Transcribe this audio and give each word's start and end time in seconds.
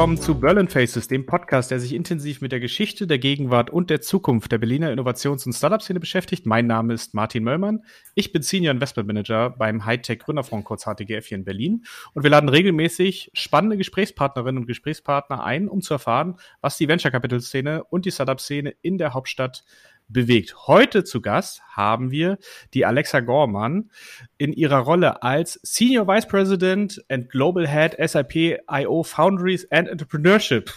Willkommen 0.00 0.16
zu 0.16 0.40
Berlin 0.40 0.66
Faces, 0.66 1.08
dem 1.08 1.26
Podcast, 1.26 1.70
der 1.70 1.78
sich 1.78 1.92
intensiv 1.92 2.40
mit 2.40 2.52
der 2.52 2.58
Geschichte, 2.58 3.06
der 3.06 3.18
Gegenwart 3.18 3.68
und 3.68 3.90
der 3.90 4.00
Zukunft 4.00 4.50
der 4.50 4.56
Berliner 4.56 4.90
Innovations- 4.90 5.44
und 5.44 5.52
Startup-Szene 5.52 6.00
beschäftigt. 6.00 6.46
Mein 6.46 6.66
Name 6.66 6.94
ist 6.94 7.12
Martin 7.12 7.44
Möllmann. 7.44 7.84
Ich 8.14 8.32
bin 8.32 8.40
Senior 8.40 8.72
Investment 8.72 9.06
Manager 9.08 9.50
beim 9.50 9.84
Hightech 9.84 10.20
Gründerfonds, 10.20 10.64
kurz 10.64 10.84
HTGF 10.86 11.26
hier 11.26 11.36
in 11.36 11.44
Berlin. 11.44 11.84
Und 12.14 12.22
wir 12.22 12.30
laden 12.30 12.48
regelmäßig 12.48 13.30
spannende 13.34 13.76
Gesprächspartnerinnen 13.76 14.62
und 14.62 14.66
Gesprächspartner 14.66 15.44
ein, 15.44 15.68
um 15.68 15.82
zu 15.82 15.92
erfahren, 15.92 16.36
was 16.62 16.78
die 16.78 16.88
Venture 16.88 17.10
Capital 17.10 17.42
Szene 17.42 17.84
und 17.84 18.06
die 18.06 18.10
Startup-Szene 18.10 18.72
in 18.80 18.96
der 18.96 19.12
Hauptstadt 19.12 19.64
bewegt. 20.12 20.66
Heute 20.66 21.04
zu 21.04 21.20
Gast 21.20 21.62
haben 21.70 22.10
wir 22.10 22.38
die 22.74 22.84
Alexa 22.84 23.20
Gorman 23.20 23.90
in 24.38 24.52
ihrer 24.52 24.78
Rolle 24.78 25.22
als 25.22 25.60
Senior 25.62 26.06
Vice 26.06 26.26
President 26.26 27.04
and 27.08 27.30
Global 27.30 27.66
Head 27.66 27.96
SAP 27.98 28.58
IO 28.70 29.02
Foundries 29.02 29.70
and 29.70 29.88
Entrepreneurship. 29.88 30.70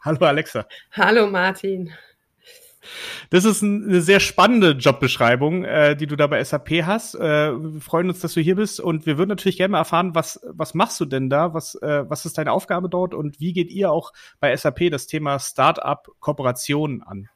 Hallo 0.00 0.26
Alexa. 0.26 0.66
Hallo 0.92 1.26
Martin. 1.26 1.92
Das 3.30 3.44
ist 3.44 3.62
eine 3.62 4.00
sehr 4.00 4.20
spannende 4.20 4.72
Jobbeschreibung, 4.72 5.64
äh, 5.64 5.96
die 5.96 6.06
du 6.06 6.16
da 6.16 6.26
bei 6.26 6.42
SAP 6.42 6.84
hast. 6.84 7.14
Äh, 7.14 7.20
wir 7.20 7.80
freuen 7.80 8.08
uns, 8.08 8.20
dass 8.20 8.34
du 8.34 8.40
hier 8.40 8.56
bist 8.56 8.80
und 8.80 9.06
wir 9.06 9.18
würden 9.18 9.30
natürlich 9.30 9.56
gerne 9.56 9.72
mal 9.72 9.78
erfahren, 9.78 10.14
was, 10.14 10.40
was 10.48 10.74
machst 10.74 11.00
du 11.00 11.04
denn 11.04 11.28
da? 11.28 11.54
Was, 11.54 11.74
äh, 11.76 12.08
was 12.08 12.24
ist 12.26 12.38
deine 12.38 12.52
Aufgabe 12.52 12.88
dort 12.88 13.14
und 13.14 13.40
wie 13.40 13.52
geht 13.52 13.70
ihr 13.70 13.90
auch 13.90 14.12
bei 14.40 14.56
SAP 14.56 14.90
das 14.90 15.06
Thema 15.06 15.38
Start-up-Kooperationen 15.38 17.02
an? 17.02 17.28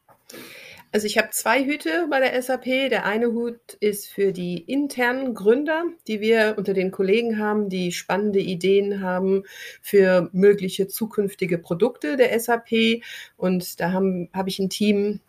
Also 0.92 1.06
ich 1.06 1.18
habe 1.18 1.30
zwei 1.30 1.64
Hüte 1.64 2.08
bei 2.10 2.18
der 2.18 2.40
SAP. 2.42 2.64
Der 2.64 3.04
eine 3.06 3.28
Hut 3.28 3.74
ist 3.78 4.08
für 4.08 4.32
die 4.32 4.58
internen 4.58 5.34
Gründer, 5.34 5.84
die 6.08 6.20
wir 6.20 6.54
unter 6.58 6.74
den 6.74 6.90
Kollegen 6.90 7.38
haben, 7.38 7.68
die 7.68 7.92
spannende 7.92 8.40
Ideen 8.40 9.00
haben 9.00 9.44
für 9.80 10.30
mögliche 10.32 10.88
zukünftige 10.88 11.58
Produkte 11.58 12.16
der 12.16 12.38
SAP. 12.38 13.02
Und 13.36 13.78
da 13.78 13.92
habe 13.92 14.28
hab 14.32 14.48
ich 14.48 14.58
ein 14.58 14.68
Team, 14.68 15.20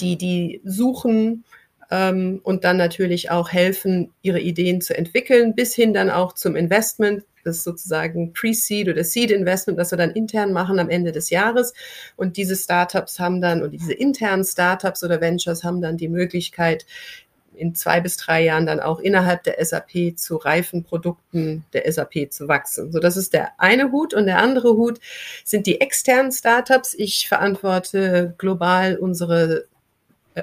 die 0.00 0.16
die 0.16 0.60
suchen 0.64 1.44
ähm, 1.90 2.40
und 2.44 2.62
dann 2.62 2.76
natürlich 2.76 3.30
auch 3.30 3.50
helfen, 3.50 4.12
ihre 4.22 4.40
Ideen 4.40 4.80
zu 4.80 4.96
entwickeln, 4.96 5.56
bis 5.56 5.74
hin 5.74 5.94
dann 5.94 6.10
auch 6.10 6.32
zum 6.32 6.54
Investment, 6.54 7.24
das 7.46 7.64
sozusagen 7.64 8.32
Pre-Seed 8.32 8.88
oder 8.88 9.04
Seed-Investment, 9.04 9.78
was 9.78 9.90
wir 9.92 9.98
dann 9.98 10.10
intern 10.10 10.52
machen 10.52 10.78
am 10.78 10.90
Ende 10.90 11.12
des 11.12 11.30
Jahres. 11.30 11.72
Und 12.16 12.36
diese 12.36 12.56
Startups 12.56 13.18
haben 13.18 13.40
dann, 13.40 13.62
und 13.62 13.70
diese 13.70 13.92
internen 13.92 14.44
Startups 14.44 15.02
oder 15.02 15.20
Ventures 15.20 15.64
haben 15.64 15.80
dann 15.80 15.96
die 15.96 16.08
Möglichkeit, 16.08 16.86
in 17.56 17.74
zwei 17.74 18.00
bis 18.00 18.16
drei 18.16 18.44
Jahren 18.44 18.66
dann 18.66 18.80
auch 18.80 19.00
innerhalb 19.00 19.42
der 19.44 19.64
SAP 19.64 20.16
zu 20.16 20.36
reifen 20.36 20.84
Produkten 20.84 21.64
der 21.72 21.90
SAP 21.90 22.30
zu 22.30 22.48
wachsen. 22.48 22.92
So, 22.92 23.00
das 23.00 23.16
ist 23.16 23.32
der 23.32 23.58
eine 23.58 23.92
Hut 23.92 24.14
und 24.14 24.26
der 24.26 24.38
andere 24.38 24.76
Hut 24.76 25.00
sind 25.44 25.66
die 25.66 25.80
externen 25.80 26.32
Startups. 26.32 26.94
Ich 26.94 27.28
verantworte 27.28 28.34
global 28.38 28.96
unsere 28.96 29.64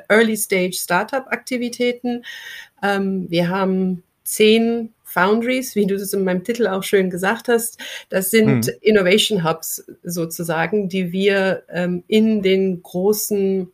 Early 0.09 0.37
Stage 0.37 0.73
Startup 0.73 1.25
Aktivitäten. 1.27 2.25
Ähm, 2.81 3.29
wir 3.29 3.49
haben 3.49 4.03
zehn 4.23 4.93
Foundries, 5.13 5.75
wie 5.75 5.85
du 5.85 5.95
es 5.95 6.13
in 6.13 6.23
meinem 6.23 6.43
Titel 6.43 6.67
auch 6.67 6.83
schön 6.83 7.09
gesagt 7.09 7.47
hast. 7.47 7.79
Das 8.09 8.31
sind 8.31 8.65
hm. 8.65 8.73
Innovation 8.81 9.43
Hubs 9.43 9.85
sozusagen, 10.03 10.89
die 10.89 11.11
wir 11.11 11.63
ähm, 11.69 12.03
in 12.07 12.41
den 12.41 12.81
großen 12.81 13.71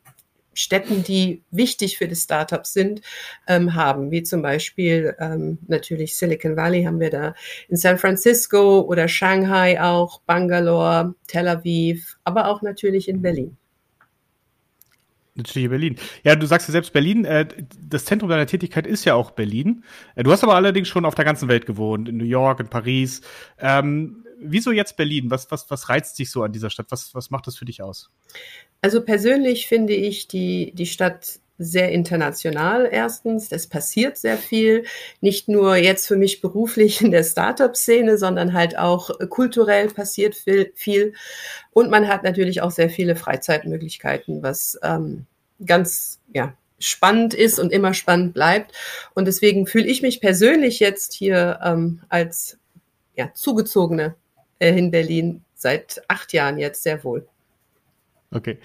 Städten, 0.54 1.04
die 1.04 1.42
wichtig 1.52 1.98
für 1.98 2.08
die 2.08 2.16
Startups 2.16 2.74
sind, 2.74 3.02
ähm, 3.48 3.76
haben, 3.76 4.12
wie 4.12 4.24
zum 4.24 4.42
Beispiel 4.42 5.16
ähm, 5.20 5.60
natürlich 5.68 6.18
Silicon 6.18 6.58
Valley 6.58 6.84
haben 6.84 7.00
wir 7.00 7.10
da 7.10 7.34
in 7.70 7.78
San 7.78 7.98
Francisco 7.98 8.82
oder 8.82 9.08
Shanghai 9.08 9.82
auch, 9.82 10.20
Bangalore, 10.22 11.16
Tel 11.28 11.48
Aviv, 11.48 12.18
aber 12.26 12.50
auch 12.50 12.62
natürlich 12.62 13.08
in 13.08 13.22
Berlin. 13.22 13.59
Natürlich 15.40 15.70
Berlin. 15.70 15.96
Ja, 16.24 16.36
du 16.36 16.46
sagst 16.46 16.68
ja 16.68 16.72
selbst 16.72 16.94
Berlin, 16.94 17.26
äh, 17.26 17.48
das 17.82 18.06
Zentrum 18.06 18.30
deiner 18.30 18.46
Tätigkeit 18.46 18.86
ist 18.86 19.06
ja 19.06 19.16
auch 19.16 19.32
Berlin. 19.32 19.84
Äh, 20.16 20.24
du 20.24 20.32
hast 20.32 20.44
aber 20.44 20.56
allerdings 20.56 20.88
schon 20.88 21.06
auf 21.06 21.16
der 21.16 21.26
ganzen 21.26 21.50
Welt 21.50 21.66
gewohnt, 21.66 22.08
in 22.08 22.18
New 22.18 22.26
York, 22.26 22.60
in 22.60 22.68
Paris. 22.68 23.22
Ähm, 23.58 24.26
wieso 24.40 24.72
jetzt 24.72 24.98
Berlin? 24.98 25.32
Was, 25.32 25.50
was, 25.52 25.70
was 25.70 25.90
reizt 25.90 26.20
dich 26.20 26.32
so 26.32 26.44
an 26.44 26.52
dieser 26.52 26.70
Stadt? 26.70 26.88
Was, 26.90 27.14
was 27.16 27.30
macht 27.30 27.48
das 27.48 27.58
für 27.58 27.66
dich 27.66 27.82
aus? 27.82 28.12
Also 28.82 29.04
persönlich 29.04 29.68
finde 29.68 29.94
ich 29.94 30.28
die, 30.28 30.72
die 30.74 30.86
Stadt 30.86 31.40
sehr 31.60 31.92
international 31.92 32.88
erstens. 32.90 33.52
Es 33.52 33.68
passiert 33.68 34.18
sehr 34.18 34.38
viel, 34.38 34.86
nicht 35.20 35.50
nur 35.50 35.76
jetzt 35.76 36.08
für 36.08 36.16
mich 36.16 36.42
beruflich 36.42 37.02
in 37.02 37.12
der 37.12 37.24
Startup-Szene, 37.24 38.18
sondern 38.18 38.54
halt 38.54 38.78
auch 38.78 39.12
kulturell 39.30 39.90
passiert 39.90 40.36
viel, 40.36 40.72
viel. 40.74 41.14
Und 41.72 41.92
man 41.92 42.08
hat 42.08 42.24
natürlich 42.24 42.62
auch 42.62 42.72
sehr 42.72 42.90
viele 42.90 43.16
Freizeitmöglichkeiten, 43.16 44.42
was 44.42 44.80
ähm, 44.82 45.26
ganz 45.66 46.20
ja, 46.34 46.54
spannend 46.80 47.34
ist 47.34 47.60
und 47.60 47.72
immer 47.72 47.94
spannend 47.94 48.34
bleibt. 48.34 48.74
Und 49.14 49.26
deswegen 49.26 49.68
fühle 49.68 49.88
ich 49.88 50.02
mich 50.02 50.22
persönlich 50.22 50.80
jetzt 50.80 51.14
hier 51.14 51.60
ähm, 51.64 52.02
als 52.10 52.58
ja, 53.16 53.32
Zugezogene 53.34 54.16
äh, 54.60 54.78
in 54.78 54.92
Berlin 54.92 55.44
seit 55.56 56.02
acht 56.08 56.34
Jahren 56.34 56.58
jetzt 56.58 56.84
sehr 56.84 57.04
wohl. 57.04 57.28
Okay. 58.32 58.60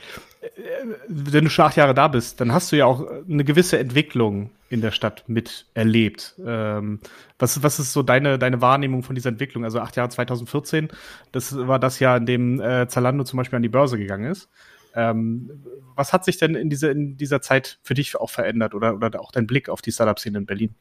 Wenn 1.08 1.44
du 1.44 1.50
schon 1.50 1.64
acht 1.64 1.76
Jahre 1.76 1.94
da 1.94 2.08
bist, 2.08 2.40
dann 2.40 2.52
hast 2.52 2.70
du 2.70 2.76
ja 2.76 2.84
auch 2.84 3.06
eine 3.28 3.44
gewisse 3.44 3.78
Entwicklung 3.78 4.50
in 4.68 4.82
der 4.82 4.90
Stadt 4.90 5.24
miterlebt. 5.26 6.34
Ähm, 6.44 7.00
was, 7.38 7.62
was 7.62 7.78
ist 7.78 7.94
so 7.94 8.02
deine, 8.02 8.38
deine 8.38 8.60
Wahrnehmung 8.60 9.02
von 9.02 9.14
dieser 9.14 9.30
Entwicklung? 9.30 9.64
Also 9.64 9.80
acht 9.80 9.96
Jahre 9.96 10.10
2014, 10.10 10.88
das 11.32 11.56
war 11.56 11.78
das 11.78 11.98
Jahr, 11.98 12.18
in 12.18 12.26
dem 12.26 12.60
äh, 12.60 12.86
Zalando 12.88 13.24
zum 13.24 13.38
Beispiel 13.38 13.56
an 13.56 13.62
die 13.62 13.70
Börse 13.70 13.96
gegangen 13.96 14.30
ist. 14.30 14.50
Ähm, 14.94 15.50
was 15.96 16.12
hat 16.12 16.24
sich 16.24 16.38
denn 16.38 16.54
in, 16.54 16.70
diese, 16.70 16.90
in 16.90 17.16
dieser 17.16 17.40
Zeit 17.40 17.78
für 17.82 17.94
dich 17.94 18.16
auch 18.16 18.30
verändert 18.30 18.74
oder, 18.74 18.94
oder 18.94 19.20
auch 19.20 19.32
dein 19.32 19.46
Blick 19.46 19.68
auf 19.68 19.82
die 19.82 19.92
Startup-Szene 19.92 20.38
in 20.38 20.46
Berlin? 20.46 20.74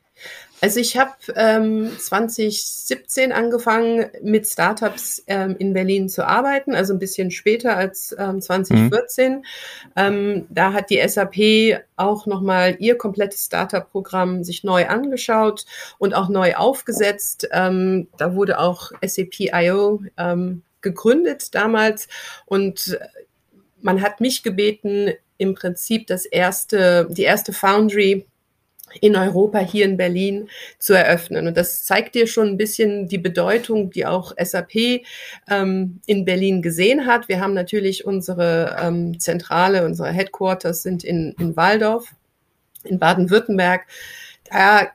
Also 0.62 0.79
ich 0.79 0.97
habe 0.97 1.12
ähm, 1.35 1.91
2017 1.97 3.31
angefangen, 3.31 4.06
mit 4.22 4.47
Startups 4.47 5.23
ähm, 5.28 5.56
in 5.57 5.73
Berlin 5.73 6.09
zu 6.09 6.25
arbeiten, 6.25 6.73
also 6.75 6.94
ein 6.94 7.00
bisschen 7.00 7.31
später 7.31 7.75
als 7.75 8.16
ähm, 8.18 8.41
2014. 8.41 9.44
Mhm. 9.96 10.46
Da 10.50 10.73
hat 10.73 10.90
die 10.90 11.02
SAP 11.07 11.81
auch 11.96 12.25
nochmal 12.25 12.75
ihr 12.79 12.97
komplettes 12.97 13.46
Startup-Programm 13.46 14.44
sich 14.44 14.63
neu 14.63 14.88
angeschaut 14.88 15.66
und 15.97 16.13
auch 16.13 16.29
neu 16.29 16.56
aufgesetzt. 16.56 17.47
Ähm, 17.52 18.07
da 18.18 18.35
wurde 18.35 18.59
auch 18.59 18.91
SAP.io 19.06 20.03
ähm, 20.18 20.62
gegründet 20.81 21.56
damals 21.56 22.07
und 22.46 23.00
man 23.84 24.02
hat 24.02 24.22
mich 24.22 24.44
gebeten, 24.44 25.12
im 25.38 25.56
Prinzip 25.56 26.08
das 26.08 26.26
erste, 26.26 27.08
die 27.12 27.24
erste 27.24 27.54
Foundry 27.54 28.26
in 29.02 29.16
Europa 29.16 29.60
hier 29.60 29.86
in 29.86 29.98
Berlin 29.98 30.50
zu 30.78 30.94
eröffnen. 30.94 31.48
Und 31.48 31.58
das 31.58 31.84
zeigt 31.84 32.16
dir 32.16 32.28
schon 32.28 32.50
ein 32.50 32.58
bisschen 32.58 33.08
die 33.08 33.18
Bedeutung, 33.18 33.90
die 33.90 34.06
auch 34.06 34.34
SAP 34.38 35.02
ähm, 35.50 36.00
in 36.06 36.26
Berlin 36.26 36.62
gesehen 36.62 37.06
hat. 37.06 37.28
Wir 37.28 37.40
haben 37.40 37.54
natürlich 37.54 38.06
unsere 38.06 38.78
ähm, 38.80 39.20
Zentrale, 39.20 39.86
unsere 39.86 40.12
Headquarters 40.12 40.84
sind 40.84 41.04
in, 41.04 41.34
in 41.40 41.56
Waldorf, 41.56 42.06
in 42.84 43.00
Baden-Württemberg. 43.00 43.88
Da 44.50 44.92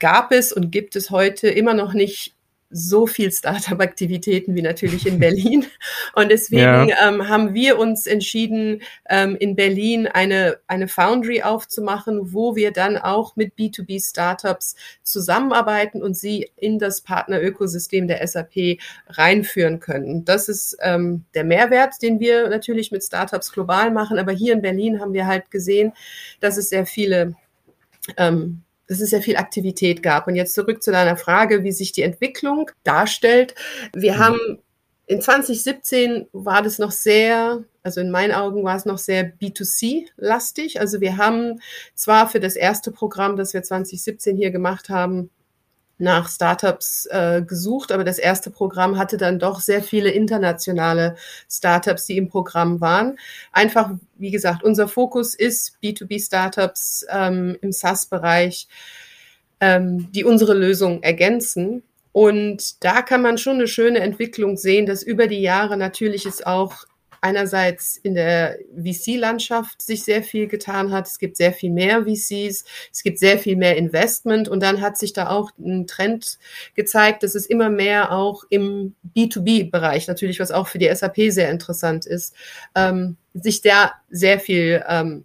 gab 0.00 0.32
es 0.32 0.52
und 0.52 0.70
gibt 0.70 0.96
es 0.96 1.10
heute 1.10 1.48
immer 1.48 1.74
noch 1.74 1.92
nicht 1.92 2.34
so 2.70 3.06
viel 3.06 3.32
Startup-Aktivitäten 3.32 4.54
wie 4.54 4.62
natürlich 4.62 5.06
in 5.06 5.18
Berlin. 5.18 5.66
Und 6.14 6.30
deswegen 6.30 6.88
ja. 6.88 7.08
ähm, 7.08 7.28
haben 7.28 7.54
wir 7.54 7.78
uns 7.78 8.06
entschieden, 8.06 8.82
ähm, 9.08 9.36
in 9.36 9.56
Berlin 9.56 10.06
eine, 10.06 10.58
eine 10.66 10.88
Foundry 10.88 11.42
aufzumachen, 11.42 12.32
wo 12.32 12.56
wir 12.56 12.72
dann 12.72 12.98
auch 12.98 13.36
mit 13.36 13.54
B2B-Startups 13.54 14.76
zusammenarbeiten 15.02 16.02
und 16.02 16.16
sie 16.16 16.50
in 16.56 16.78
das 16.78 17.00
Partnerökosystem 17.00 18.06
der 18.06 18.26
SAP 18.26 18.78
reinführen 19.08 19.80
können. 19.80 20.24
Das 20.24 20.48
ist 20.48 20.76
ähm, 20.80 21.24
der 21.34 21.44
Mehrwert, 21.44 22.02
den 22.02 22.20
wir 22.20 22.48
natürlich 22.48 22.92
mit 22.92 23.02
Startups 23.02 23.52
global 23.52 23.90
machen. 23.90 24.18
Aber 24.18 24.32
hier 24.32 24.52
in 24.52 24.62
Berlin 24.62 25.00
haben 25.00 25.14
wir 25.14 25.26
halt 25.26 25.50
gesehen, 25.50 25.92
dass 26.40 26.56
es 26.58 26.68
sehr 26.68 26.86
viele 26.86 27.34
ähm, 28.16 28.62
dass 28.88 29.00
es 29.00 29.10
ja 29.10 29.20
viel 29.20 29.36
Aktivität 29.36 30.02
gab. 30.02 30.26
Und 30.26 30.34
jetzt 30.34 30.54
zurück 30.54 30.82
zu 30.82 30.90
deiner 30.90 31.16
Frage, 31.16 31.62
wie 31.62 31.72
sich 31.72 31.92
die 31.92 32.02
Entwicklung 32.02 32.70
darstellt. 32.84 33.54
Wir 33.94 34.14
mhm. 34.14 34.18
haben 34.18 34.58
in 35.06 35.22
2017 35.22 36.26
war 36.32 36.60
das 36.60 36.78
noch 36.78 36.90
sehr, 36.90 37.64
also 37.82 38.00
in 38.00 38.10
meinen 38.10 38.32
Augen 38.32 38.62
war 38.62 38.76
es 38.76 38.84
noch 38.84 38.98
sehr 38.98 39.24
B2C-lastig. 39.24 40.80
Also 40.80 41.00
wir 41.00 41.16
haben 41.16 41.60
zwar 41.94 42.28
für 42.28 42.40
das 42.40 42.56
erste 42.56 42.92
Programm, 42.92 43.36
das 43.36 43.54
wir 43.54 43.62
2017 43.62 44.36
hier 44.36 44.50
gemacht 44.50 44.90
haben, 44.90 45.30
nach 45.98 46.28
Startups 46.30 47.06
äh, 47.06 47.42
gesucht, 47.42 47.92
aber 47.92 48.04
das 48.04 48.18
erste 48.18 48.50
Programm 48.50 48.98
hatte 48.98 49.16
dann 49.16 49.38
doch 49.38 49.60
sehr 49.60 49.82
viele 49.82 50.10
internationale 50.10 51.16
Startups, 51.50 52.06
die 52.06 52.16
im 52.16 52.28
Programm 52.28 52.80
waren. 52.80 53.18
Einfach, 53.52 53.90
wie 54.16 54.30
gesagt, 54.30 54.62
unser 54.62 54.88
Fokus 54.88 55.34
ist 55.34 55.74
B2B-Startups 55.82 57.06
ähm, 57.10 57.58
im 57.60 57.72
SaaS-Bereich, 57.72 58.68
ähm, 59.60 60.10
die 60.12 60.24
unsere 60.24 60.54
Lösung 60.54 61.02
ergänzen. 61.02 61.82
Und 62.12 62.82
da 62.84 63.02
kann 63.02 63.22
man 63.22 63.38
schon 63.38 63.56
eine 63.56 63.68
schöne 63.68 64.00
Entwicklung 64.00 64.56
sehen, 64.56 64.86
dass 64.86 65.02
über 65.02 65.26
die 65.26 65.42
Jahre 65.42 65.76
natürlich 65.76 66.26
es 66.26 66.44
auch 66.44 66.84
einerseits 67.20 67.96
in 67.96 68.14
der 68.14 68.58
VC-Landschaft 68.76 69.82
sich 69.82 70.04
sehr 70.04 70.22
viel 70.22 70.46
getan 70.46 70.92
hat. 70.92 71.06
Es 71.06 71.18
gibt 71.18 71.36
sehr 71.36 71.52
viel 71.52 71.70
mehr 71.70 72.04
VCs, 72.04 72.64
es 72.92 73.02
gibt 73.02 73.18
sehr 73.18 73.38
viel 73.38 73.56
mehr 73.56 73.76
Investment 73.76 74.48
und 74.48 74.62
dann 74.62 74.80
hat 74.80 74.98
sich 74.98 75.12
da 75.12 75.28
auch 75.28 75.50
ein 75.58 75.86
Trend 75.86 76.38
gezeigt, 76.74 77.22
dass 77.22 77.34
es 77.34 77.46
immer 77.46 77.70
mehr 77.70 78.12
auch 78.12 78.44
im 78.50 78.94
B2B-Bereich, 79.16 80.08
natürlich 80.08 80.40
was 80.40 80.50
auch 80.50 80.68
für 80.68 80.78
die 80.78 80.94
SAP 80.94 81.30
sehr 81.30 81.50
interessant 81.50 82.06
ist, 82.06 82.34
ähm, 82.74 83.16
sich 83.34 83.60
da 83.60 83.92
sehr 84.10 84.40
viel 84.40 84.84
ähm, 84.88 85.24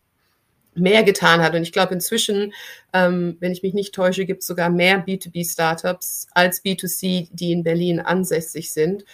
mehr 0.76 1.04
getan 1.04 1.42
hat. 1.42 1.56
Und 1.56 1.64
ich 1.64 1.72
glaube, 1.72 1.94
inzwischen, 1.94 2.54
ähm, 2.94 3.38
wenn 3.40 3.52
ich 3.52 3.64
mich 3.64 3.74
nicht 3.74 3.94
täusche, 3.94 4.26
gibt 4.26 4.42
es 4.42 4.48
sogar 4.48 4.70
mehr 4.70 5.06
B2B-Startups 5.06 6.28
als 6.34 6.64
B2C, 6.64 7.30
die 7.32 7.52
in 7.52 7.64
Berlin 7.64 8.00
ansässig 8.00 8.72
sind. 8.72 9.06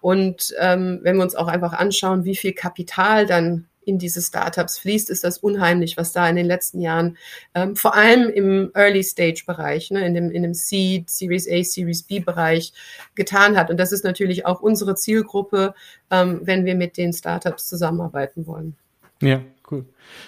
Und 0.00 0.54
ähm, 0.60 1.00
wenn 1.02 1.16
wir 1.16 1.22
uns 1.24 1.34
auch 1.34 1.48
einfach 1.48 1.72
anschauen, 1.72 2.24
wie 2.24 2.36
viel 2.36 2.52
Kapital 2.52 3.26
dann 3.26 3.66
in 3.88 3.98
diese 3.98 4.20
Startups 4.20 4.78
fließt, 4.78 5.08
ist 5.08 5.24
das 5.24 5.38
unheimlich, 5.38 5.96
was 5.96 6.12
da 6.12 6.28
in 6.28 6.36
den 6.36 6.46
letzten 6.46 6.80
Jahren, 6.80 7.16
ähm, 7.54 7.74
vor 7.74 7.94
allem 7.94 8.28
im 8.28 8.70
Early-Stage-Bereich, 8.74 9.90
ne, 9.90 10.06
in, 10.06 10.14
dem, 10.14 10.30
in 10.30 10.42
dem 10.42 10.52
Seed, 10.52 11.08
Series 11.08 11.48
A, 11.50 11.64
Series 11.64 12.02
B-Bereich 12.02 12.72
getan 13.14 13.56
hat. 13.56 13.70
Und 13.70 13.78
das 13.78 13.90
ist 13.90 14.04
natürlich 14.04 14.44
auch 14.44 14.60
unsere 14.60 14.94
Zielgruppe, 14.94 15.74
ähm, 16.10 16.40
wenn 16.42 16.66
wir 16.66 16.74
mit 16.74 16.98
den 16.98 17.14
Startups 17.14 17.66
zusammenarbeiten 17.66 18.46
wollen. 18.46 18.76
Ja, 19.22 19.40
cool. 19.70 19.86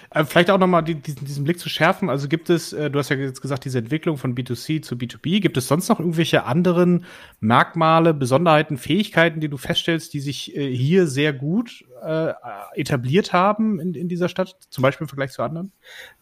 Äh, 0.09 0.25
vielleicht 0.25 0.49
auch 0.49 0.57
nochmal 0.57 0.83
die, 0.83 0.95
diesen, 0.95 1.25
diesen 1.25 1.43
Blick 1.43 1.59
zu 1.59 1.69
schärfen. 1.69 2.09
Also 2.09 2.27
gibt 2.27 2.49
es, 2.49 2.73
äh, 2.73 2.89
du 2.89 2.99
hast 2.99 3.09
ja 3.09 3.15
jetzt 3.15 3.41
gesagt, 3.41 3.65
diese 3.65 3.79
Entwicklung 3.79 4.17
von 4.17 4.35
B2C 4.35 4.81
zu 4.81 4.95
B2B. 4.95 5.41
Gibt 5.41 5.57
es 5.57 5.67
sonst 5.67 5.89
noch 5.89 5.99
irgendwelche 5.99 6.43
anderen 6.43 7.05
Merkmale, 7.39 8.13
Besonderheiten, 8.13 8.77
Fähigkeiten, 8.77 9.39
die 9.39 9.49
du 9.49 9.57
feststellst, 9.57 10.13
die 10.13 10.19
sich 10.19 10.55
äh, 10.55 10.73
hier 10.75 11.07
sehr 11.07 11.33
gut 11.33 11.85
äh, 12.03 12.33
etabliert 12.73 13.33
haben 13.33 13.79
in, 13.79 13.93
in 13.93 14.07
dieser 14.07 14.29
Stadt, 14.29 14.55
zum 14.69 14.81
Beispiel 14.81 15.05
im 15.05 15.09
Vergleich 15.09 15.31
zu 15.31 15.43
anderen? 15.43 15.71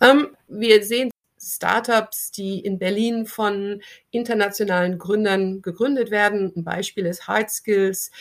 Ähm, 0.01 0.27
wir 0.47 0.83
sehen 0.83 1.09
Startups, 1.41 2.31
die 2.31 2.59
in 2.59 2.79
Berlin 2.79 3.25
von 3.25 3.81
internationalen 4.11 4.97
Gründern 4.97 5.61
gegründet 5.61 6.11
werden. 6.11 6.51
Ein 6.55 6.63
Beispiel 6.63 7.05
ist 7.05 7.27
Hard 7.27 7.49
Skills, 7.49 8.11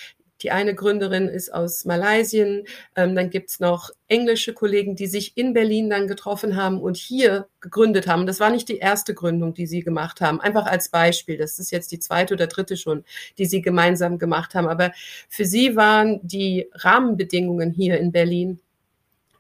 die 0.43 0.51
eine 0.51 0.75
Gründerin 0.75 1.29
ist 1.29 1.53
aus 1.53 1.85
Malaysien. 1.85 2.65
Ähm, 2.97 3.15
dann 3.15 3.31
gibt's 3.31 3.61
noch 3.61 3.91
englische 4.07 4.55
Kollegen, 4.55 4.97
die 4.97 5.07
sich 5.07 5.37
in 5.37 5.53
Berlin 5.53 5.91
dann 5.91 6.07
getroffen 6.07 6.57
haben 6.57 6.81
und 6.81 6.97
hier 6.97 7.49
gegründet 7.61 8.07
haben. 8.07 8.27
Das 8.27 8.41
war 8.41 8.51
nicht 8.51 8.69
die 8.69 8.79
erste 8.79 9.15
Gründung, 9.15 9.55
die 9.55 9.67
sie 9.67 9.81
gemacht 9.81 10.21
haben. 10.21 10.41
Einfach 10.41 10.67
als 10.67 10.89
Beispiel. 10.89 11.37
Das 11.37 11.59
ist 11.59 11.71
jetzt 11.71 11.93
die 11.93 11.99
zweite 11.99 12.35
oder 12.35 12.47
dritte 12.47 12.77
schon, 12.77 13.05
die 13.39 13.47
sie 13.47 13.63
gemeinsam 13.63 14.19
gemacht 14.19 14.55
haben. 14.55 14.69
Aber 14.69 14.93
für 15.29 15.45
sie 15.45 15.77
waren 15.77 16.21
die 16.23 16.69
Rahmenbedingungen 16.73 17.73
hier 17.73 17.99
in 17.99 18.13
Berlin 18.13 18.61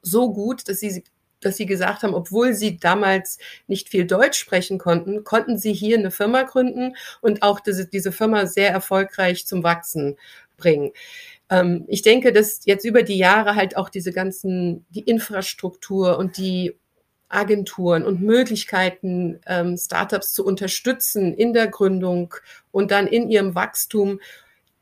so 0.02 0.32
gut, 0.32 0.68
dass 0.68 0.80
sie 0.80 1.04
dass 1.40 1.56
sie 1.56 1.66
gesagt 1.66 2.02
haben, 2.02 2.14
obwohl 2.14 2.54
sie 2.54 2.78
damals 2.78 3.38
nicht 3.66 3.88
viel 3.88 4.06
Deutsch 4.06 4.38
sprechen 4.38 4.78
konnten, 4.78 5.24
konnten 5.24 5.58
sie 5.58 5.72
hier 5.72 5.98
eine 5.98 6.10
Firma 6.10 6.42
gründen 6.42 6.96
und 7.20 7.42
auch 7.42 7.60
diese, 7.60 7.86
diese 7.86 8.12
Firma 8.12 8.46
sehr 8.46 8.70
erfolgreich 8.70 9.46
zum 9.46 9.62
Wachsen 9.62 10.16
bringen. 10.58 10.93
Ähm, 11.49 11.84
ich 11.88 12.02
denke, 12.02 12.32
dass 12.32 12.60
jetzt 12.66 12.84
über 12.84 13.02
die 13.02 13.16
Jahre 13.16 13.55
halt 13.55 13.76
auch 13.76 13.88
diese 13.88 14.12
ganzen, 14.12 14.84
die 14.90 15.00
Infrastruktur 15.00 16.19
und 16.19 16.37
die 16.37 16.76
Agenturen 17.28 18.05
und 18.05 18.22
Möglichkeiten, 18.22 19.40
ähm, 19.46 19.76
Startups 19.76 20.32
zu 20.32 20.44
unterstützen 20.44 21.34
in 21.34 21.52
der 21.52 21.69
Gründung 21.69 22.34
und 22.70 22.90
dann 22.90 23.06
in 23.06 23.31
ihrem 23.31 23.55
Wachstum, 23.55 24.20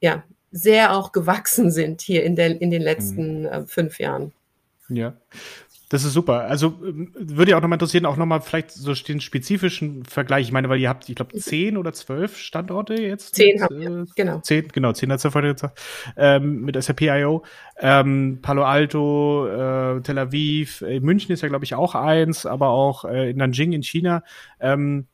ja, 0.00 0.25
sehr 0.52 0.96
auch 0.96 1.12
gewachsen 1.12 1.70
sind 1.70 2.00
hier 2.00 2.25
in, 2.25 2.37
der, 2.37 2.61
in 2.61 2.70
den 2.70 2.82
letzten 2.82 3.40
mhm. 3.40 3.46
äh, 3.46 3.67
fünf 3.67 3.99
Jahren. 3.99 4.32
Ja. 4.88 5.17
Das 5.88 6.03
ist 6.03 6.15
super. 6.15 6.41
Also 6.41 6.75
ähm, 6.85 7.12
würde 7.15 7.53
ja 7.53 7.56
auch 7.56 7.62
nochmal 7.62 7.77
interessieren, 7.77 8.06
auch 8.06 8.17
nochmal 8.17 8.41
vielleicht 8.41 8.73
so 8.73 8.93
den 8.93 9.21
spezifischen 9.21 10.05
Vergleich. 10.05 10.47
Ich 10.47 10.53
meine, 10.53 10.69
weil 10.69 10.81
ihr 10.81 10.88
habt, 10.88 11.09
ich 11.09 11.15
glaube, 11.15 11.38
zehn 11.38 11.77
oder 11.77 11.93
zwölf 11.93 12.38
Standorte 12.38 12.94
jetzt. 12.94 13.37
Zehn 13.37 13.62
haben 13.62 13.79
wir, 13.79 13.91
äh, 13.91 14.05
genau. 14.17 14.41
Zehn, 14.41 14.67
genau, 14.69 14.93
zehn 14.93 15.12
hat 15.12 15.19
es 15.19 15.23
ja 15.23 15.31
vorhin 15.31 15.53
gesagt, 15.53 15.81
ähm, 16.17 16.62
mit 16.62 16.83
SAP.io. 16.83 17.44
Ähm, 17.79 18.41
Palo 18.43 18.65
Alto, 18.65 19.47
äh, 19.47 20.00
Tel 20.03 20.19
Aviv, 20.19 20.83
in 20.83 21.05
München 21.05 21.33
ist 21.33 21.43
ja, 21.43 21.49
glaube 21.49 21.65
ich, 21.65 21.75
auch 21.75 21.94
eins, 21.94 22.47
aber 22.47 22.71
auch 22.71 23.05
äh, 23.05 23.31
in 23.31 23.37
Nanjing 23.37 23.73
in 23.73 23.85
China. 23.85 24.25
Ähm, 24.59 25.06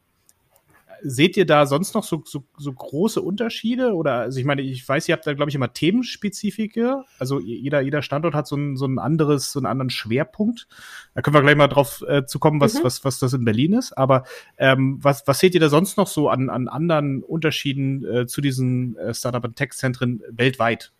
seht 1.02 1.36
ihr 1.36 1.46
da 1.46 1.66
sonst 1.66 1.94
noch 1.94 2.04
so, 2.04 2.22
so, 2.24 2.44
so 2.56 2.72
große 2.72 3.20
Unterschiede? 3.20 3.94
Oder, 3.94 4.14
also 4.14 4.38
ich 4.38 4.44
meine, 4.44 4.62
ich 4.62 4.86
weiß, 4.88 5.08
ihr 5.08 5.14
habt 5.14 5.26
da, 5.26 5.34
glaube 5.34 5.50
ich, 5.50 5.54
immer 5.54 5.72
Themenspezifike. 5.72 7.04
Also 7.18 7.40
jeder, 7.40 7.80
jeder 7.80 8.02
Standort 8.02 8.34
hat 8.34 8.46
so 8.46 8.56
ein, 8.56 8.76
so 8.76 8.86
ein 8.86 8.98
anderes, 8.98 9.52
so 9.52 9.58
einen 9.58 9.66
anderen 9.66 9.90
Schwerpunkt. 9.90 10.68
Da 11.14 11.22
können 11.22 11.34
wir 11.34 11.42
gleich 11.42 11.56
mal 11.56 11.68
drauf 11.68 12.02
äh, 12.06 12.24
zu 12.24 12.38
kommen, 12.38 12.60
was, 12.60 12.74
mhm. 12.74 12.84
was, 12.84 13.04
was 13.04 13.18
das 13.18 13.32
in 13.32 13.44
Berlin 13.44 13.74
ist. 13.74 13.92
Aber 13.96 14.24
ähm, 14.58 14.98
was, 15.02 15.26
was 15.26 15.38
seht 15.38 15.54
ihr 15.54 15.60
da 15.60 15.68
sonst 15.68 15.96
noch 15.96 16.08
so 16.08 16.28
an, 16.28 16.50
an 16.50 16.68
anderen 16.68 17.22
Unterschieden 17.22 18.04
äh, 18.04 18.26
zu 18.26 18.40
diesen 18.40 18.96
äh, 18.96 19.14
Startup- 19.14 19.44
und 19.44 19.56
Tech-Zentren 19.56 20.22
weltweit? 20.30 20.92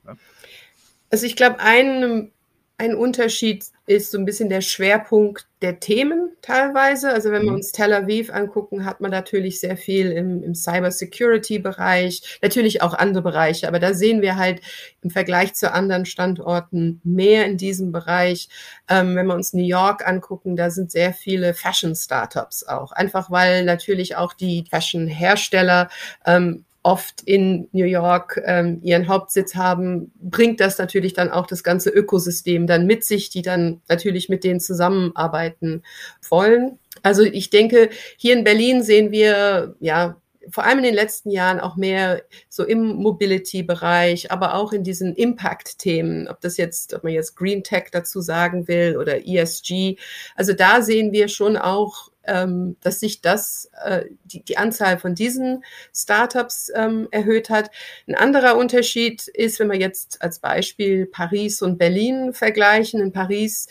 Also 1.11 1.27
ich 1.27 1.37
glaube, 1.37 1.61
ein 1.61 2.33
ein 2.79 2.95
Unterschied 2.95 3.65
ist 3.87 4.11
so 4.11 4.19
ein 4.19 4.25
bisschen 4.25 4.49
der 4.49 4.61
Schwerpunkt 4.61 5.47
der 5.61 5.79
Themen 5.79 6.31
teilweise. 6.41 7.13
Also 7.13 7.31
wenn 7.31 7.43
wir 7.43 7.51
mhm. 7.51 7.57
uns 7.57 7.73
Tel 7.73 7.93
Aviv 7.93 8.31
angucken, 8.33 8.85
hat 8.85 9.01
man 9.01 9.11
natürlich 9.11 9.61
sehr 9.61 9.77
viel 9.77 10.11
im, 10.11 10.43
im 10.43 10.55
Cyber-Security-Bereich, 10.55 12.39
natürlich 12.43 12.83
auch 12.83 12.95
andere 12.95 13.23
Bereiche, 13.23 13.69
aber 13.69 13.79
da 13.79 13.95
sehen 13.95 14.23
wir 14.23 14.37
halt 14.37 14.61
im 15.03 15.11
Vergleich 15.11 15.55
zu 15.55 15.73
anderen 15.73 16.07
Standorten 16.07 17.01
mehr 17.05 17.47
in 17.47 17.57
diesem 17.57 17.93
Bereich. 17.93 18.49
Ähm, 18.89 19.15
wenn 19.15 19.27
wir 19.27 19.35
uns 19.35 19.53
New 19.53 19.65
York 19.65 20.07
angucken, 20.07 20.57
da 20.57 20.71
sind 20.71 20.91
sehr 20.91 21.13
viele 21.13 21.55
Fashion-Startups 21.55 22.65
auch, 22.65 22.93
einfach 22.93 23.31
weil 23.31 23.65
natürlich 23.65 24.17
auch 24.17 24.33
die 24.33 24.65
Fashion-Hersteller 24.71 25.89
ähm, 26.27 26.65
oft 26.83 27.23
in 27.23 27.69
New 27.73 27.85
York 27.85 28.41
ähm, 28.45 28.81
ihren 28.83 29.09
Hauptsitz 29.09 29.55
haben, 29.55 30.13
bringt 30.21 30.61
das 30.61 30.79
natürlich 30.79 31.15
dann 31.15 31.31
auch 31.31 31.47
das 31.47 31.63
ganze 31.63 31.91
Ökosystem 31.91 32.67
dann 32.67 32.87
mit 32.87 33.05
sich, 33.05 33.31
die 33.31 33.43
dann 33.43 33.81
natürlich 33.89 34.29
mit 34.29 34.43
denen 34.45 34.61
zusammenarbeiten 34.61 35.83
wollen. 36.29 36.79
Also 37.03 37.23
ich 37.23 37.51
denke, 37.51 37.91
hier 38.17 38.37
in 38.37 38.45
Berlin 38.45 38.83
sehen 38.83 39.13
wir 39.13 39.77
ja 39.81 40.17
vor 40.51 40.65
allem 40.65 40.79
in 40.79 40.85
den 40.85 40.95
letzten 40.95 41.31
Jahren 41.31 41.61
auch 41.61 41.77
mehr 41.77 42.23
so 42.49 42.65
im 42.65 42.97
Mobility-Bereich, 42.97 44.33
aber 44.33 44.55
auch 44.55 44.73
in 44.73 44.83
diesen 44.83 45.15
Impact-Themen, 45.15 46.29
ob 46.29 46.41
das 46.41 46.57
jetzt, 46.57 46.95
ob 46.95 47.05
man 47.05 47.13
jetzt 47.13 47.37
Green 47.37 47.63
Tech 47.63 47.87
dazu 47.93 48.21
sagen 48.21 48.67
will 48.67 48.97
oder 48.97 49.27
ESG. 49.27 49.97
Also 50.35 50.53
da 50.53 50.83
sehen 50.83 51.13
wir 51.13 51.29
schon 51.29 51.57
auch 51.57 52.12
ähm, 52.27 52.77
dass 52.81 53.01
sich 53.01 53.21
das, 53.21 53.71
äh, 53.85 54.05
die, 54.25 54.43
die 54.43 54.59
Anzahl 54.59 54.99
von 54.99 55.15
diesen 55.15 55.65
Startups 55.95 56.71
ähm, 56.75 57.09
erhöht 57.11 57.51
hat. 57.51 57.71
Ein 58.07 58.15
anderer 58.15 58.57
Unterschied 58.57 59.29
ist, 59.29 59.59
wenn 59.59 59.71
wir 59.71 59.79
jetzt 59.79 60.23
als 60.23 60.39
Beispiel 60.39 61.07
Paris 61.07 61.63
und 61.63 61.79
Berlin 61.79 62.33
vergleichen. 62.33 63.01
In 63.01 63.13
Paris 63.13 63.69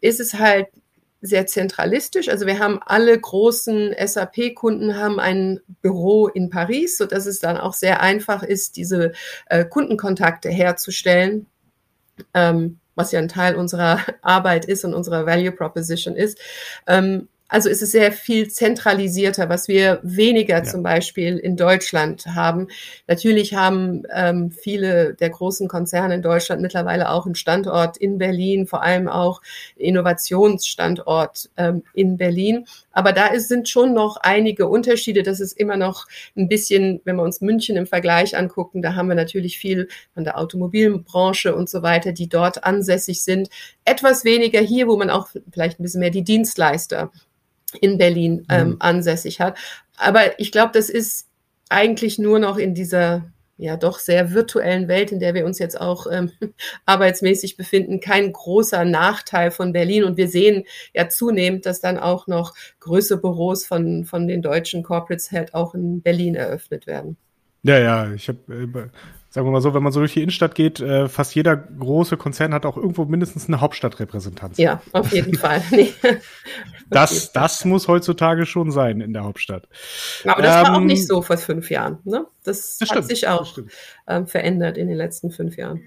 ist 0.00 0.20
es 0.20 0.34
halt 0.34 0.68
sehr 1.20 1.46
zentralistisch. 1.46 2.28
Also 2.28 2.46
wir 2.46 2.58
haben 2.58 2.80
alle 2.84 3.18
großen 3.18 3.94
SAP-Kunden 3.96 4.96
haben 4.96 5.20
ein 5.20 5.60
Büro 5.80 6.26
in 6.26 6.50
Paris, 6.50 6.98
so 6.98 7.06
dass 7.06 7.26
es 7.26 7.38
dann 7.38 7.56
auch 7.56 7.74
sehr 7.74 8.00
einfach 8.00 8.42
ist, 8.42 8.76
diese 8.76 9.12
äh, 9.46 9.64
Kundenkontakte 9.64 10.50
herzustellen. 10.50 11.46
Ähm, 12.34 12.80
was 12.94 13.12
ja 13.12 13.20
ein 13.20 13.28
Teil 13.28 13.56
unserer 13.56 14.00
Arbeit 14.22 14.64
ist 14.64 14.84
und 14.84 14.94
unserer 14.94 15.26
Value 15.26 15.52
Proposition 15.52 16.16
ist. 16.16 16.38
Ähm, 16.86 17.28
also 17.52 17.68
ist 17.68 17.82
es 17.82 17.92
sehr 17.92 18.12
viel 18.12 18.48
zentralisierter, 18.48 19.50
was 19.50 19.68
wir 19.68 20.00
weniger 20.02 20.56
ja. 20.56 20.64
zum 20.64 20.82
Beispiel 20.82 21.36
in 21.36 21.54
Deutschland 21.54 22.24
haben. 22.24 22.68
Natürlich 23.08 23.52
haben 23.52 24.04
ähm, 24.10 24.50
viele 24.50 25.12
der 25.12 25.28
großen 25.28 25.68
Konzerne 25.68 26.14
in 26.14 26.22
Deutschland 26.22 26.62
mittlerweile 26.62 27.10
auch 27.10 27.26
einen 27.26 27.34
Standort 27.34 27.98
in 27.98 28.16
Berlin, 28.16 28.66
vor 28.66 28.82
allem 28.82 29.06
auch 29.06 29.42
Innovationsstandort 29.76 31.50
ähm, 31.58 31.82
in 31.92 32.16
Berlin. 32.16 32.64
Aber 32.90 33.12
da 33.12 33.26
ist, 33.26 33.48
sind 33.48 33.68
schon 33.68 33.92
noch 33.92 34.16
einige 34.16 34.66
Unterschiede. 34.66 35.22
Das 35.22 35.38
ist 35.38 35.52
immer 35.52 35.76
noch 35.76 36.06
ein 36.34 36.48
bisschen, 36.48 37.02
wenn 37.04 37.16
wir 37.16 37.22
uns 37.22 37.42
München 37.42 37.76
im 37.76 37.86
Vergleich 37.86 38.34
angucken, 38.34 38.80
da 38.80 38.94
haben 38.94 39.08
wir 39.08 39.14
natürlich 39.14 39.58
viel 39.58 39.88
von 40.14 40.24
der 40.24 40.38
Automobilbranche 40.38 41.54
und 41.54 41.68
so 41.68 41.82
weiter, 41.82 42.12
die 42.12 42.30
dort 42.30 42.64
ansässig 42.64 43.22
sind. 43.22 43.50
Etwas 43.84 44.24
weniger 44.24 44.60
hier, 44.60 44.88
wo 44.88 44.96
man 44.96 45.10
auch 45.10 45.28
vielleicht 45.52 45.78
ein 45.78 45.82
bisschen 45.82 46.00
mehr 46.00 46.08
die 46.08 46.24
Dienstleister 46.24 47.10
in 47.80 47.98
Berlin 47.98 48.46
ähm, 48.50 48.70
mhm. 48.70 48.76
ansässig 48.80 49.40
hat. 49.40 49.56
Aber 49.96 50.38
ich 50.38 50.52
glaube, 50.52 50.72
das 50.74 50.88
ist 50.88 51.28
eigentlich 51.68 52.18
nur 52.18 52.38
noch 52.38 52.58
in 52.58 52.74
dieser 52.74 53.24
ja 53.56 53.76
doch 53.76 53.98
sehr 53.98 54.32
virtuellen 54.32 54.88
Welt, 54.88 55.12
in 55.12 55.20
der 55.20 55.34
wir 55.34 55.46
uns 55.46 55.58
jetzt 55.58 55.80
auch 55.80 56.06
ähm, 56.10 56.32
arbeitsmäßig 56.86 57.56
befinden, 57.56 58.00
kein 58.00 58.32
großer 58.32 58.84
Nachteil 58.84 59.50
von 59.50 59.72
Berlin. 59.72 60.04
Und 60.04 60.16
wir 60.16 60.28
sehen 60.28 60.64
ja 60.92 61.08
zunehmend, 61.08 61.64
dass 61.64 61.80
dann 61.80 61.98
auch 61.98 62.26
noch 62.26 62.54
größere 62.80 63.18
Büros 63.18 63.64
von, 63.64 64.04
von 64.04 64.26
den 64.26 64.42
deutschen 64.42 64.82
Corporates 64.82 65.30
halt 65.30 65.54
auch 65.54 65.74
in 65.74 66.02
Berlin 66.02 66.34
eröffnet 66.34 66.86
werden. 66.86 67.16
Ja, 67.62 67.78
ja, 67.78 68.12
ich 68.12 68.28
habe 68.28 68.40
äh, 68.52 68.88
sagen 69.32 69.46
wir 69.46 69.50
mal 69.50 69.62
so, 69.62 69.72
wenn 69.72 69.82
man 69.82 69.92
so 69.92 70.00
durch 70.00 70.12
die 70.12 70.20
Innenstadt 70.20 70.54
geht, 70.54 70.78
äh, 70.80 71.08
fast 71.08 71.34
jeder 71.34 71.56
große 71.56 72.18
Konzern 72.18 72.52
hat 72.52 72.66
auch 72.66 72.76
irgendwo 72.76 73.06
mindestens 73.06 73.48
eine 73.48 73.62
Hauptstadtrepräsentanz. 73.62 74.58
Ja, 74.58 74.82
auf 74.92 75.12
jeden 75.12 75.34
Fall. 75.34 75.62
Nee. 75.72 75.92
das, 76.90 77.32
das 77.32 77.64
muss 77.64 77.88
heutzutage 77.88 78.44
schon 78.44 78.70
sein 78.70 79.00
in 79.00 79.14
der 79.14 79.24
Hauptstadt. 79.24 79.68
Aber 80.24 80.42
das 80.42 80.56
ähm, 80.56 80.62
war 80.62 80.76
auch 80.76 80.80
nicht 80.80 81.00
ähm, 81.00 81.06
so 81.06 81.22
vor 81.22 81.38
fünf 81.38 81.70
Jahren. 81.70 81.98
Ne? 82.04 82.26
Das, 82.44 82.76
das 82.76 82.90
hat 82.90 82.98
stimmt, 82.98 83.08
sich 83.08 83.28
auch 83.28 83.56
ähm, 84.06 84.26
verändert 84.26 84.76
in 84.76 84.88
den 84.88 84.96
letzten 84.96 85.30
fünf 85.30 85.56
Jahren. 85.56 85.82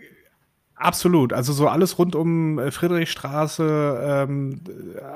Absolut. 0.78 1.32
Also 1.32 1.54
so 1.54 1.70
alles 1.70 1.98
rund 1.98 2.16
um 2.16 2.60
äh, 2.60 2.70
Friedrichstraße, 2.70 4.28
ähm, 4.28 4.60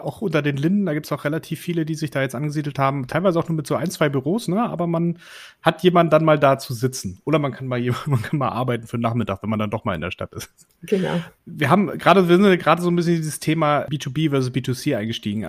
auch 0.01 0.22
unter 0.22 0.42
den 0.42 0.56
Linden, 0.56 0.86
da 0.86 0.94
gibt's 0.94 1.12
auch 1.12 1.25
relativ 1.25 1.60
viele, 1.60 1.86
die 1.86 1.96
sich 1.96 2.12
da 2.12 2.22
jetzt 2.22 2.34
angesiedelt 2.34 2.80
haben. 2.80 3.08
Teilweise 3.08 3.38
auch 3.38 3.50
nur 3.50 3.58
mit 3.58 3.68
so 3.68 3.75
ein, 3.75 3.92
zwei 3.92 4.08
Büros, 4.08 4.48
ne? 4.48 4.63
Aber 4.63 4.88
man 4.88 5.20
hat 5.62 5.84
jemanden 5.84 6.12
dann 6.12 6.24
mal 6.24 6.39
da 6.39 6.58
zu 6.60 6.74
sitzen. 6.74 7.20
Oder 7.25 7.39
man 7.39 7.51
kann 7.51 7.68
mal 7.68 7.80
man 8.06 8.22
kann 8.22 8.39
mal 8.39 8.50
arbeiten 8.50 8.88
für 8.88 8.98
den 8.98 9.01
Nachmittag, 9.01 9.44
wenn 9.44 9.50
man 9.50 9.60
dann 9.60 9.70
doch 9.70 9.84
mal 9.84 9.96
in 9.96 10.01
der 10.01 10.12
Stadt 10.12 10.34
ist. 10.34 10.50
Genau. 10.84 11.20
Wir 11.46 11.70
haben 11.70 11.88
gerade, 11.98 12.30
wir 12.30 12.38
sind 12.38 12.60
gerade 12.60 12.82
so 12.82 12.89
ein 12.89 12.96
bisschen 12.96 13.18
dieses 13.18 13.42
Thema 13.42 13.86
B2B 13.88 14.30
versus 14.30 14.54
B2C 14.54 14.96
eingestiegen. 14.96 15.48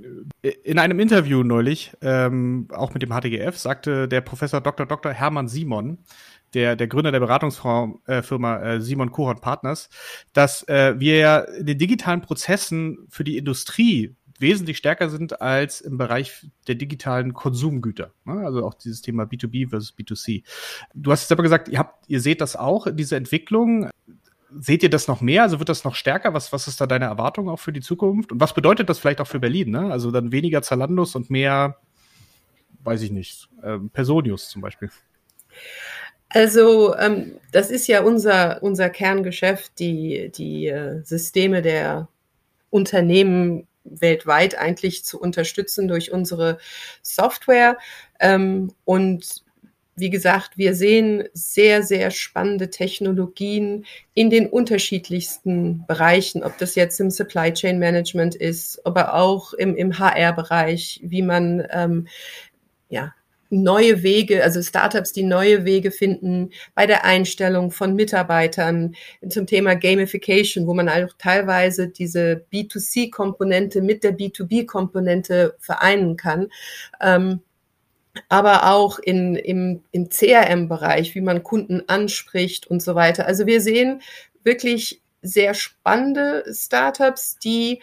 In 0.64 0.80
einem 0.80 0.98
Interview 0.98 1.44
neulich, 1.44 1.92
ähm, 2.02 2.66
auch 2.72 2.94
mit 2.94 3.02
dem 3.02 3.10
HTGF, 3.10 3.56
sagte 3.56 4.08
der 4.08 4.22
Professor 4.22 4.60
Dr. 4.60 4.86
Dr. 4.86 5.12
Hermann 5.12 5.46
Simon, 5.46 5.98
der, 6.54 6.76
der 6.76 6.86
Gründer 6.86 7.12
der 7.12 7.20
Beratungsfirma 7.20 8.62
äh, 8.62 8.80
Simon 8.80 9.10
Kohort 9.10 9.40
Partners, 9.40 9.88
dass 10.32 10.66
äh, 10.68 10.98
wir 10.98 11.16
ja 11.16 11.38
in 11.38 11.66
den 11.66 11.78
digitalen 11.78 12.20
Prozessen 12.20 13.06
für 13.08 13.24
die 13.24 13.36
Industrie 13.36 14.16
wesentlich 14.40 14.78
stärker 14.78 15.10
sind 15.10 15.40
als 15.40 15.80
im 15.80 15.98
Bereich 15.98 16.46
der 16.66 16.74
digitalen 16.74 17.34
Konsumgüter. 17.34 18.12
Ne? 18.24 18.44
Also 18.44 18.64
auch 18.64 18.74
dieses 18.74 19.02
Thema 19.02 19.24
B2B 19.24 19.68
versus 19.68 19.94
B2C. 19.96 20.44
Du 20.94 21.12
hast 21.12 21.28
selber 21.28 21.42
gesagt, 21.42 21.68
ihr 21.68 21.78
habt, 21.78 22.08
ihr 22.08 22.20
seht 22.20 22.40
das 22.40 22.56
auch, 22.56 22.86
diese 22.90 23.16
Entwicklung. 23.16 23.90
Seht 24.58 24.82
ihr 24.82 24.90
das 24.90 25.06
noch 25.06 25.20
mehr? 25.20 25.44
Also 25.44 25.58
wird 25.58 25.68
das 25.68 25.84
noch 25.84 25.94
stärker? 25.94 26.34
Was, 26.34 26.52
was 26.52 26.66
ist 26.66 26.80
da 26.80 26.86
deine 26.86 27.04
Erwartung 27.04 27.48
auch 27.48 27.60
für 27.60 27.72
die 27.72 27.82
Zukunft? 27.82 28.32
Und 28.32 28.40
was 28.40 28.54
bedeutet 28.54 28.88
das 28.88 28.98
vielleicht 28.98 29.20
auch 29.20 29.26
für 29.26 29.38
Berlin? 29.38 29.70
Ne? 29.70 29.92
Also 29.92 30.10
dann 30.10 30.32
weniger 30.32 30.62
Zalandos 30.62 31.14
und 31.14 31.30
mehr, 31.30 31.76
weiß 32.82 33.02
ich 33.02 33.12
nicht, 33.12 33.48
äh, 33.62 33.78
Personius 33.92 34.48
zum 34.48 34.62
Beispiel. 34.62 34.90
Also 36.30 36.96
ähm, 36.96 37.38
das 37.52 37.70
ist 37.70 37.88
ja 37.88 38.02
unser, 38.02 38.62
unser 38.62 38.88
Kerngeschäft, 38.88 39.78
die, 39.80 40.30
die 40.34 40.68
äh, 40.68 41.02
Systeme 41.02 41.60
der 41.60 42.08
Unternehmen 42.70 43.66
weltweit 43.82 44.56
eigentlich 44.56 45.04
zu 45.04 45.20
unterstützen 45.20 45.88
durch 45.88 46.12
unsere 46.12 46.58
Software. 47.02 47.76
Ähm, 48.20 48.72
und 48.84 49.42
wie 49.96 50.10
gesagt, 50.10 50.56
wir 50.56 50.74
sehen 50.76 51.24
sehr, 51.32 51.82
sehr 51.82 52.12
spannende 52.12 52.70
Technologien 52.70 53.84
in 54.14 54.30
den 54.30 54.46
unterschiedlichsten 54.46 55.84
Bereichen, 55.88 56.44
ob 56.44 56.56
das 56.58 56.76
jetzt 56.76 57.00
im 57.00 57.10
Supply 57.10 57.52
Chain 57.52 57.80
Management 57.80 58.36
ist, 58.36 58.86
aber 58.86 59.14
auch 59.14 59.52
im, 59.52 59.76
im 59.76 59.98
HR-Bereich, 59.98 61.00
wie 61.02 61.22
man 61.22 61.66
ähm, 61.70 62.06
ja, 62.88 63.14
neue 63.50 64.02
Wege, 64.02 64.42
also 64.42 64.62
Startups, 64.62 65.12
die 65.12 65.24
neue 65.24 65.64
Wege 65.64 65.90
finden 65.90 66.50
bei 66.74 66.86
der 66.86 67.04
Einstellung 67.04 67.70
von 67.70 67.94
Mitarbeitern 67.94 68.94
zum 69.28 69.46
Thema 69.46 69.74
Gamification, 69.74 70.66
wo 70.66 70.74
man 70.74 70.88
auch 70.88 71.12
teilweise 71.18 71.88
diese 71.88 72.44
B2C-Komponente 72.52 73.82
mit 73.82 74.04
der 74.04 74.16
B2B-Komponente 74.16 75.56
vereinen 75.58 76.16
kann. 76.16 76.48
Ähm, 77.00 77.40
aber 78.28 78.70
auch 78.70 78.98
in, 78.98 79.36
im, 79.36 79.82
im 79.92 80.08
CRM-Bereich, 80.08 81.14
wie 81.14 81.20
man 81.20 81.42
Kunden 81.42 81.82
anspricht 81.88 82.66
und 82.66 82.82
so 82.82 82.94
weiter. 82.94 83.26
Also 83.26 83.46
wir 83.46 83.60
sehen 83.60 84.02
wirklich 84.42 85.00
sehr 85.22 85.54
spannende 85.54 86.44
Startups, 86.52 87.38
die 87.38 87.82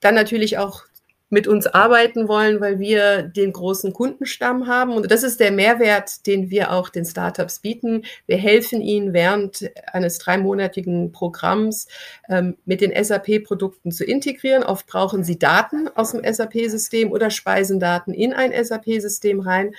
dann 0.00 0.14
natürlich 0.14 0.58
auch 0.58 0.82
mit 1.28 1.48
uns 1.48 1.66
arbeiten 1.66 2.28
wollen, 2.28 2.60
weil 2.60 2.78
wir 2.78 3.22
den 3.22 3.52
großen 3.52 3.92
Kundenstamm 3.92 4.68
haben. 4.68 4.92
Und 4.92 5.10
das 5.10 5.24
ist 5.24 5.40
der 5.40 5.50
Mehrwert, 5.50 6.26
den 6.26 6.50
wir 6.50 6.72
auch 6.72 6.88
den 6.88 7.04
Startups 7.04 7.58
bieten. 7.58 8.02
Wir 8.26 8.36
helfen 8.36 8.80
ihnen 8.80 9.12
während 9.12 9.68
eines 9.92 10.18
dreimonatigen 10.18 11.10
Programms 11.10 11.88
ähm, 12.28 12.56
mit 12.64 12.80
den 12.80 12.92
SAP-Produkten 12.92 13.90
zu 13.90 14.04
integrieren. 14.04 14.62
Oft 14.62 14.86
brauchen 14.86 15.24
sie 15.24 15.38
Daten 15.38 15.88
aus 15.94 16.12
dem 16.12 16.22
SAP-System 16.22 17.10
oder 17.10 17.30
speisen 17.30 17.80
Daten 17.80 18.12
in 18.12 18.32
ein 18.32 18.52
SAP-System 18.52 19.40
rein. 19.40 19.74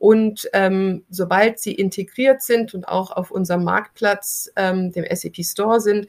Und 0.00 0.48
ähm, 0.54 1.04
sobald 1.10 1.60
sie 1.60 1.74
integriert 1.74 2.40
sind 2.40 2.72
und 2.72 2.88
auch 2.88 3.10
auf 3.10 3.30
unserem 3.30 3.64
Marktplatz, 3.64 4.50
ähm, 4.56 4.92
dem 4.92 5.04
SAP 5.04 5.44
Store 5.44 5.78
sind, 5.78 6.06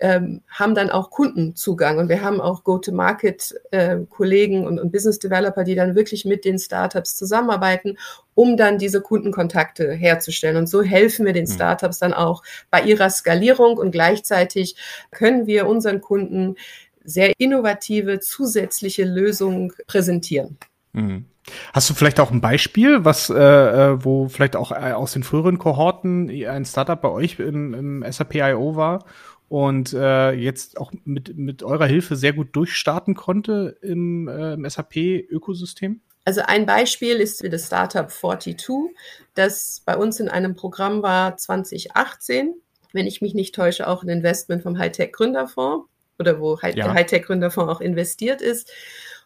ähm, 0.00 0.42
haben 0.48 0.74
dann 0.74 0.90
auch 0.90 1.10
Kundenzugang 1.10 1.98
und 1.98 2.08
wir 2.08 2.22
haben 2.22 2.40
auch 2.40 2.64
Go-to-Market-Kollegen 2.64 4.62
äh, 4.62 4.66
und, 4.66 4.78
und 4.78 4.92
Business 4.92 5.18
Developer, 5.18 5.64
die 5.64 5.74
dann 5.74 5.94
wirklich 5.94 6.24
mit 6.24 6.44
den 6.44 6.58
Startups 6.58 7.16
zusammenarbeiten, 7.16 7.98
um 8.34 8.56
dann 8.56 8.78
diese 8.78 9.00
Kundenkontakte 9.00 9.92
herzustellen. 9.92 10.56
Und 10.56 10.68
so 10.68 10.82
helfen 10.82 11.26
wir 11.26 11.32
den 11.32 11.44
mhm. 11.46 11.52
Startups 11.52 11.98
dann 11.98 12.12
auch 12.12 12.42
bei 12.70 12.82
ihrer 12.82 13.10
Skalierung 13.10 13.76
und 13.78 13.92
gleichzeitig 13.92 14.76
können 15.10 15.46
wir 15.46 15.66
unseren 15.66 16.00
Kunden 16.00 16.56
sehr 17.04 17.32
innovative 17.38 18.20
zusätzliche 18.20 19.04
Lösungen 19.04 19.72
präsentieren. 19.86 20.56
Mhm. 20.92 21.26
Hast 21.74 21.90
du 21.90 21.94
vielleicht 21.94 22.20
auch 22.20 22.30
ein 22.30 22.40
Beispiel, 22.40 23.04
was, 23.04 23.28
äh, 23.28 23.34
äh 23.36 24.04
wo 24.04 24.28
vielleicht 24.28 24.56
auch 24.56 24.72
äh, 24.72 24.92
aus 24.92 25.12
den 25.12 25.22
früheren 25.22 25.58
Kohorten 25.58 26.30
ein 26.30 26.64
Startup 26.64 27.00
bei 27.00 27.10
euch 27.10 27.38
im, 27.38 27.74
im 27.74 28.04
SAP 28.10 28.36
IO 28.36 28.76
war 28.76 29.04
und 29.48 29.92
äh, 29.92 30.32
jetzt 30.32 30.78
auch 30.78 30.92
mit, 31.04 31.36
mit 31.36 31.62
eurer 31.62 31.86
Hilfe 31.86 32.16
sehr 32.16 32.32
gut 32.32 32.54
durchstarten 32.56 33.14
konnte 33.14 33.76
im, 33.82 34.28
äh, 34.28 34.54
im 34.54 34.68
SAP-Ökosystem? 34.68 36.00
Also 36.24 36.40
ein 36.46 36.64
Beispiel 36.64 37.16
ist 37.16 37.42
für 37.42 37.50
das 37.50 37.66
Startup 37.66 38.10
42, 38.10 38.94
das 39.34 39.82
bei 39.84 39.96
uns 39.96 40.20
in 40.20 40.28
einem 40.28 40.54
Programm 40.54 41.02
war 41.02 41.36
2018, 41.36 42.54
wenn 42.92 43.06
ich 43.06 43.20
mich 43.20 43.34
nicht 43.34 43.54
täusche, 43.54 43.86
auch 43.86 44.02
ein 44.02 44.08
Investment 44.08 44.62
vom 44.62 44.78
Hightech 44.78 45.12
Gründerfonds 45.12 45.86
oder 46.18 46.40
wo 46.40 46.56
ja. 46.62 46.72
der 46.72 46.94
Hightech 46.94 47.24
Gründerfonds 47.24 47.72
auch 47.72 47.80
investiert 47.80 48.40
ist. 48.40 48.70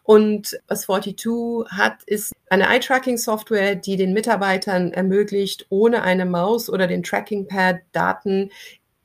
Und 0.03 0.59
was 0.67 0.81
42 0.81 1.69
hat, 1.69 2.01
ist 2.07 2.33
eine 2.49 2.67
Eye-Tracking-Software, 2.67 3.75
die 3.75 3.95
den 3.95 4.11
Mitarbeitern 4.11 4.91
ermöglicht, 4.91 5.67
ohne 5.69 6.01
eine 6.01 6.25
Maus 6.25 6.67
oder 6.67 6.87
den 6.87 7.03
Tracking-Pad 7.03 7.81
Daten 7.91 8.49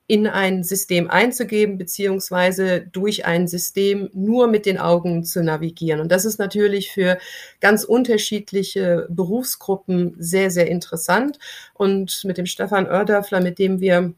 in 0.07 0.27
ein 0.27 0.63
System 0.63 1.09
einzugeben, 1.09 1.77
beziehungsweise 1.77 2.81
durch 2.81 3.25
ein 3.25 3.47
System 3.47 4.09
nur 4.13 4.47
mit 4.47 4.65
den 4.65 4.77
Augen 4.77 5.23
zu 5.23 5.43
navigieren. 5.43 5.99
Und 5.99 6.11
das 6.11 6.25
ist 6.25 6.37
natürlich 6.37 6.91
für 6.91 7.17
ganz 7.59 7.83
unterschiedliche 7.83 9.07
Berufsgruppen 9.09 10.15
sehr, 10.19 10.51
sehr 10.51 10.67
interessant. 10.67 11.39
Und 11.73 12.23
mit 12.23 12.37
dem 12.37 12.45
Stefan 12.45 12.87
Oerdörfler, 12.87 13.41
mit 13.41 13.57
dem 13.57 13.79
wir 13.79 14.13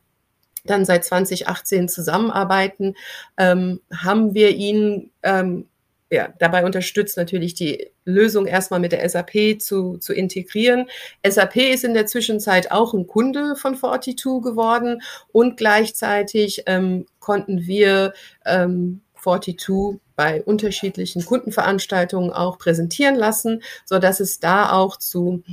dann 0.65 0.84
seit 0.84 1.06
2018 1.06 1.88
zusammenarbeiten, 1.88 2.96
ähm, 3.38 3.79
haben 3.96 4.34
wir 4.34 4.50
ihn 4.50 5.12
ähm, 5.24 5.67
ja, 6.09 6.33
dabei 6.39 6.63
unterstützt 6.63 7.17
natürlich 7.17 7.53
die 7.53 7.91
Lösung 8.05 8.45
erstmal 8.45 8.79
mit 8.79 8.93
der 8.93 9.07
SAP 9.07 9.59
zu, 9.59 9.97
zu 9.97 10.13
integrieren. 10.13 10.87
SAP 11.27 11.57
ist 11.57 11.83
in 11.83 11.93
der 11.93 12.05
Zwischenzeit 12.05 12.71
auch 12.71 12.93
ein 12.93 13.07
Kunde 13.07 13.55
von 13.55 13.75
42 13.75 14.15
geworden 14.41 15.01
und 15.31 15.57
gleichzeitig 15.57 16.63
ähm, 16.65 17.05
konnten 17.19 17.67
wir 17.67 18.13
ähm, 18.45 19.01
42 19.21 19.99
bei 20.15 20.41
unterschiedlichen 20.43 21.25
Kundenveranstaltungen 21.25 22.31
auch 22.31 22.57
präsentieren 22.57 23.15
lassen, 23.15 23.61
so 23.85 23.99
dass 23.99 24.19
es 24.19 24.39
da 24.39 24.71
auch 24.71 24.97
zu 24.97 25.43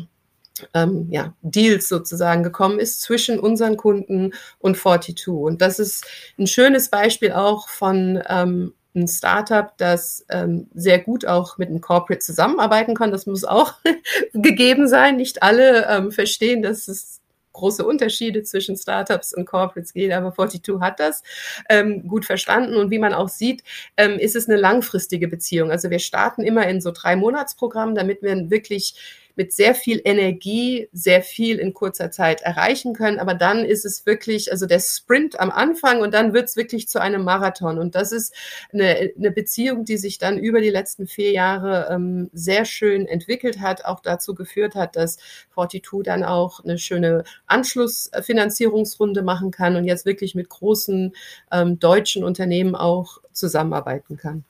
ähm, 0.72 1.08
ja, 1.10 1.34
Deals 1.42 1.88
sozusagen 1.88 2.44
gekommen 2.44 2.78
ist 2.78 3.00
zwischen 3.00 3.40
unseren 3.40 3.76
Kunden 3.76 4.32
und 4.58 4.76
42. 4.76 5.28
Und 5.28 5.60
das 5.60 5.80
ist 5.80 6.06
ein 6.38 6.46
schönes 6.46 6.90
Beispiel 6.90 7.32
auch 7.32 7.68
von 7.68 8.22
ähm, 8.28 8.72
ein 8.94 9.08
Startup, 9.08 9.76
das 9.76 10.24
ähm, 10.28 10.68
sehr 10.74 10.98
gut 10.98 11.26
auch 11.26 11.58
mit 11.58 11.68
einem 11.68 11.80
Corporate 11.80 12.20
zusammenarbeiten 12.20 12.94
kann. 12.94 13.10
Das 13.10 13.26
muss 13.26 13.44
auch 13.44 13.74
gegeben 14.32 14.88
sein. 14.88 15.16
Nicht 15.16 15.42
alle 15.42 15.86
ähm, 15.88 16.12
verstehen, 16.12 16.62
dass 16.62 16.88
es 16.88 17.20
große 17.54 17.84
Unterschiede 17.86 18.42
zwischen 18.42 18.76
Startups 18.76 19.32
und 19.32 19.46
Corporates 19.46 19.94
geht, 19.94 20.12
aber 20.12 20.34
42 20.34 20.80
hat 20.80 21.00
das 21.00 21.22
ähm, 21.68 22.06
gut 22.06 22.24
verstanden. 22.26 22.76
Und 22.76 22.90
wie 22.90 22.98
man 22.98 23.14
auch 23.14 23.28
sieht, 23.28 23.62
ähm, 23.96 24.18
ist 24.18 24.36
es 24.36 24.48
eine 24.48 24.58
langfristige 24.58 25.28
Beziehung. 25.28 25.70
Also 25.70 25.88
wir 25.88 26.00
starten 26.00 26.42
immer 26.42 26.66
in 26.68 26.80
so 26.80 26.90
drei 26.90 27.16
Monatsprogrammen, 27.16 27.94
damit 27.94 28.22
wir 28.22 28.50
wirklich 28.50 29.23
mit 29.36 29.52
sehr 29.52 29.74
viel 29.74 30.00
Energie 30.04 30.88
sehr 30.92 31.22
viel 31.22 31.58
in 31.58 31.74
kurzer 31.74 32.10
Zeit 32.10 32.42
erreichen 32.42 32.94
können. 32.94 33.18
Aber 33.18 33.34
dann 33.34 33.64
ist 33.64 33.84
es 33.84 34.06
wirklich, 34.06 34.52
also 34.52 34.66
der 34.66 34.80
Sprint 34.80 35.40
am 35.40 35.50
Anfang 35.50 36.00
und 36.00 36.14
dann 36.14 36.32
wird 36.32 36.48
es 36.48 36.56
wirklich 36.56 36.88
zu 36.88 37.00
einem 37.00 37.24
Marathon. 37.24 37.78
Und 37.78 37.94
das 37.94 38.12
ist 38.12 38.34
eine, 38.72 39.12
eine 39.16 39.30
Beziehung, 39.30 39.84
die 39.84 39.96
sich 39.96 40.18
dann 40.18 40.38
über 40.38 40.60
die 40.60 40.70
letzten 40.70 41.06
vier 41.06 41.32
Jahre 41.32 41.88
ähm, 41.90 42.30
sehr 42.32 42.64
schön 42.64 43.06
entwickelt 43.06 43.60
hat, 43.60 43.84
auch 43.84 44.00
dazu 44.00 44.34
geführt 44.34 44.74
hat, 44.74 44.96
dass 44.96 45.18
Fortitude 45.50 46.04
dann 46.04 46.24
auch 46.24 46.62
eine 46.62 46.78
schöne 46.78 47.24
Anschlussfinanzierungsrunde 47.46 49.22
machen 49.22 49.50
kann 49.50 49.76
und 49.76 49.84
jetzt 49.84 50.06
wirklich 50.06 50.34
mit 50.34 50.48
großen 50.48 51.14
ähm, 51.50 51.78
deutschen 51.78 52.24
Unternehmen 52.24 52.74
auch 52.74 53.20
zusammenarbeiten 53.32 54.16
kann. 54.16 54.44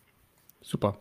Super. 0.61 0.99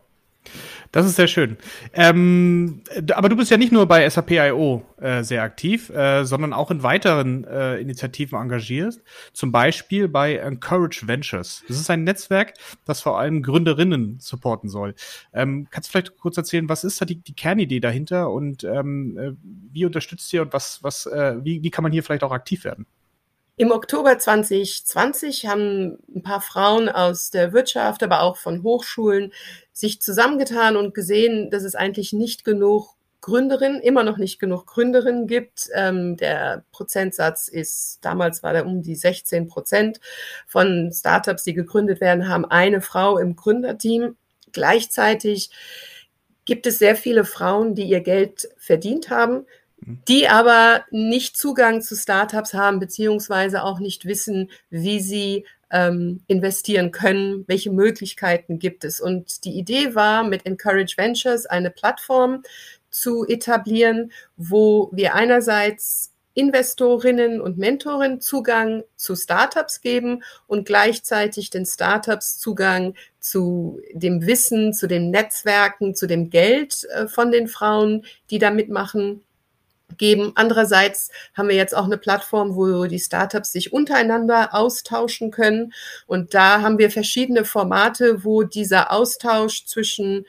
Das 0.91 1.05
ist 1.05 1.15
sehr 1.15 1.27
schön. 1.27 1.57
Ähm, 1.93 2.83
aber 3.13 3.29
du 3.29 3.35
bist 3.35 3.49
ja 3.49 3.57
nicht 3.57 3.71
nur 3.71 3.87
bei 3.87 4.07
SAP.io 4.07 4.83
äh, 5.01 5.23
sehr 5.23 5.41
aktiv, 5.41 5.89
äh, 5.89 6.23
sondern 6.23 6.53
auch 6.53 6.69
in 6.71 6.83
weiteren 6.83 7.43
äh, 7.45 7.77
Initiativen 7.77 8.39
engagiert. 8.39 9.01
Zum 9.33 9.51
Beispiel 9.51 10.07
bei 10.07 10.35
Encourage 10.35 11.07
Ventures. 11.07 11.63
Das 11.67 11.79
ist 11.79 11.89
ein 11.89 12.03
Netzwerk, 12.03 12.53
das 12.85 13.01
vor 13.01 13.19
allem 13.19 13.41
Gründerinnen 13.41 14.19
supporten 14.19 14.69
soll. 14.69 14.95
Ähm, 15.33 15.67
kannst 15.71 15.89
du 15.89 15.91
vielleicht 15.91 16.17
kurz 16.17 16.37
erzählen, 16.37 16.69
was 16.69 16.83
ist 16.83 17.01
da 17.01 17.05
die, 17.05 17.15
die 17.15 17.35
Kernidee 17.35 17.79
dahinter 17.79 18.31
und 18.31 18.63
ähm, 18.63 19.17
äh, 19.17 19.31
wie 19.71 19.85
unterstützt 19.85 20.31
ihr 20.33 20.43
und 20.43 20.53
was, 20.53 20.83
was, 20.83 21.05
äh, 21.05 21.35
wie, 21.43 21.63
wie 21.63 21.71
kann 21.71 21.83
man 21.83 21.91
hier 21.91 22.03
vielleicht 22.03 22.23
auch 22.23 22.31
aktiv 22.31 22.63
werden? 22.63 22.85
Im 23.55 23.71
Oktober 23.71 24.17
2020 24.17 25.45
haben 25.45 25.99
ein 26.15 26.23
paar 26.23 26.41
Frauen 26.41 26.89
aus 26.89 27.29
der 27.29 27.53
Wirtschaft, 27.53 28.01
aber 28.01 28.21
auch 28.21 28.37
von 28.37 28.63
Hochschulen 28.63 29.31
sich 29.71 30.01
zusammengetan 30.01 30.75
und 30.75 30.95
gesehen, 30.95 31.51
dass 31.51 31.63
es 31.63 31.75
eigentlich 31.75 32.13
nicht 32.13 32.45
genug 32.45 32.95
Gründerinnen, 33.21 33.79
immer 33.79 34.03
noch 34.03 34.17
nicht 34.17 34.39
genug 34.39 34.65
Gründerinnen 34.65 35.27
gibt. 35.27 35.69
Ähm, 35.75 36.17
der 36.17 36.65
Prozentsatz 36.71 37.47
ist, 37.47 37.99
damals 38.01 38.41
war 38.41 38.53
der 38.53 38.65
um 38.65 38.81
die 38.81 38.95
16 38.95 39.47
Prozent 39.47 39.99
von 40.47 40.91
Startups, 40.91 41.43
die 41.43 41.53
gegründet 41.53 42.01
werden, 42.01 42.27
haben 42.27 42.45
eine 42.45 42.81
Frau 42.81 43.19
im 43.19 43.35
Gründerteam. 43.35 44.17
Gleichzeitig 44.51 45.51
gibt 46.45 46.65
es 46.65 46.79
sehr 46.79 46.95
viele 46.95 47.23
Frauen, 47.23 47.75
die 47.75 47.85
ihr 47.85 48.01
Geld 48.01 48.49
verdient 48.57 49.09
haben, 49.11 49.45
die 50.07 50.27
aber 50.27 50.83
nicht 50.91 51.37
Zugang 51.37 51.81
zu 51.81 51.95
Startups 51.95 52.53
haben, 52.53 52.79
beziehungsweise 52.79 53.63
auch 53.63 53.79
nicht 53.79 54.05
wissen, 54.05 54.49
wie 54.69 54.99
sie 54.99 55.45
ähm, 55.71 56.21
investieren 56.27 56.91
können, 56.91 57.45
welche 57.47 57.71
Möglichkeiten 57.71 58.59
gibt 58.59 58.83
es. 58.83 58.99
Und 58.99 59.43
die 59.43 59.57
Idee 59.57 59.95
war, 59.95 60.23
mit 60.23 60.45
Encourage 60.45 60.95
Ventures 60.97 61.45
eine 61.45 61.71
Plattform 61.71 62.43
zu 62.89 63.25
etablieren, 63.27 64.11
wo 64.37 64.89
wir 64.93 65.15
einerseits 65.15 66.11
Investorinnen 66.35 67.41
und 67.41 67.57
Mentorinnen 67.57 68.19
Zugang 68.19 68.83
zu 68.95 69.15
Startups 69.15 69.81
geben 69.81 70.23
und 70.47 70.65
gleichzeitig 70.65 71.49
den 71.51 71.65
Startups 71.65 72.39
Zugang 72.39 72.95
zu 73.19 73.79
dem 73.93 74.25
Wissen, 74.25 74.73
zu 74.73 74.87
den 74.87 75.11
Netzwerken, 75.11 75.93
zu 75.93 76.07
dem 76.07 76.29
Geld 76.29 76.85
äh, 76.85 77.07
von 77.07 77.31
den 77.31 77.47
Frauen, 77.47 78.05
die 78.31 78.39
da 78.39 78.49
mitmachen 78.49 79.23
geben. 79.97 80.31
Andererseits 80.35 81.09
haben 81.33 81.49
wir 81.49 81.55
jetzt 81.55 81.75
auch 81.75 81.85
eine 81.85 81.97
Plattform, 81.97 82.55
wo 82.55 82.85
die 82.85 82.99
Startups 82.99 83.51
sich 83.51 83.73
untereinander 83.73 84.53
austauschen 84.53 85.31
können. 85.31 85.73
Und 86.07 86.33
da 86.33 86.61
haben 86.61 86.77
wir 86.77 86.91
verschiedene 86.91 87.45
Formate, 87.45 88.23
wo 88.23 88.43
dieser 88.43 88.91
Austausch 88.91 89.65
zwischen 89.65 90.25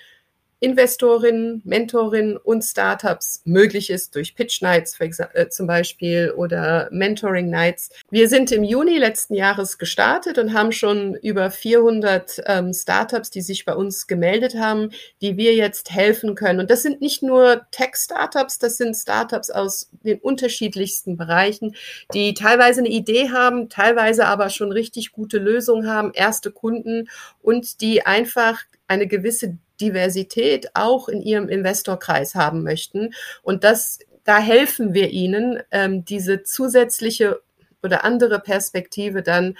Investorinnen, 0.65 1.61
Mentorinnen 1.67 2.39
und 2.39 2.65
Startups 2.65 3.43
möglich 3.45 3.91
ist 3.91 4.17
durch 4.17 4.35
Pitch 4.35 4.63
Nights 4.63 4.99
äh, 4.99 5.51
zum 5.51 5.67
Beispiel 5.67 6.33
oder 6.35 6.89
Mentoring 6.91 7.51
Nights. 7.51 7.91
Wir 8.11 8.31
sind 8.31 8.51
im 8.51 8.65
Juni 8.65 8.97
letzten 8.97 9.35
Jahres 9.35 9.77
gestartet 9.77 10.39
und 10.39 10.55
haben 10.55 10.73
schon 10.73 11.17
über 11.17 11.51
400 11.51 12.45
ähm, 12.47 12.73
Startups, 12.73 13.31
die 13.31 13.43
sich 13.43 13.67
bei 13.67 13.75
uns 13.75 14.07
gemeldet 14.07 14.55
haben, 14.55 14.89
die 15.21 15.37
wir 15.37 15.55
jetzt 15.55 15.91
helfen 15.91 16.35
können. 16.35 16.61
Und 16.61 16.71
das 16.71 16.81
sind 16.81 17.03
nicht 17.03 17.23
nur 17.23 17.67
Tech-Startups, 17.71 18.59
das 18.59 18.79
sind 18.79 18.97
Startups 18.97 19.51
aus 19.51 19.91
den 20.03 20.19
unterschiedlichsten 20.19 21.19
Bereichen, 21.19 21.77
die 22.15 22.33
teilweise 22.33 22.81
eine 22.81 22.89
Idee 22.89 23.29
haben, 23.29 23.69
teilweise 23.69 24.25
aber 24.25 24.49
schon 24.49 24.73
richtig 24.73 25.13
gute 25.13 25.37
Lösungen 25.37 25.87
haben, 25.87 26.13
erste 26.15 26.51
Kunden 26.51 27.11
und 27.43 27.83
die 27.83 28.07
einfach 28.07 28.63
eine 28.87 29.07
gewisse 29.07 29.59
Diversität 29.81 30.69
auch 30.75 31.09
in 31.09 31.21
ihrem 31.21 31.49
Investorkreis 31.49 32.35
haben 32.35 32.63
möchten. 32.63 33.15
Und 33.43 33.65
das, 33.65 33.99
da 34.25 34.39
helfen 34.39 34.95
wir 34.95 35.11
ihnen, 35.11 35.61
ähm, 35.71 36.05
diese 36.05 36.43
zusätzliche 36.43 37.41
oder 37.83 38.05
andere 38.05 38.41
Perspektive 38.41 39.23
dann 39.23 39.57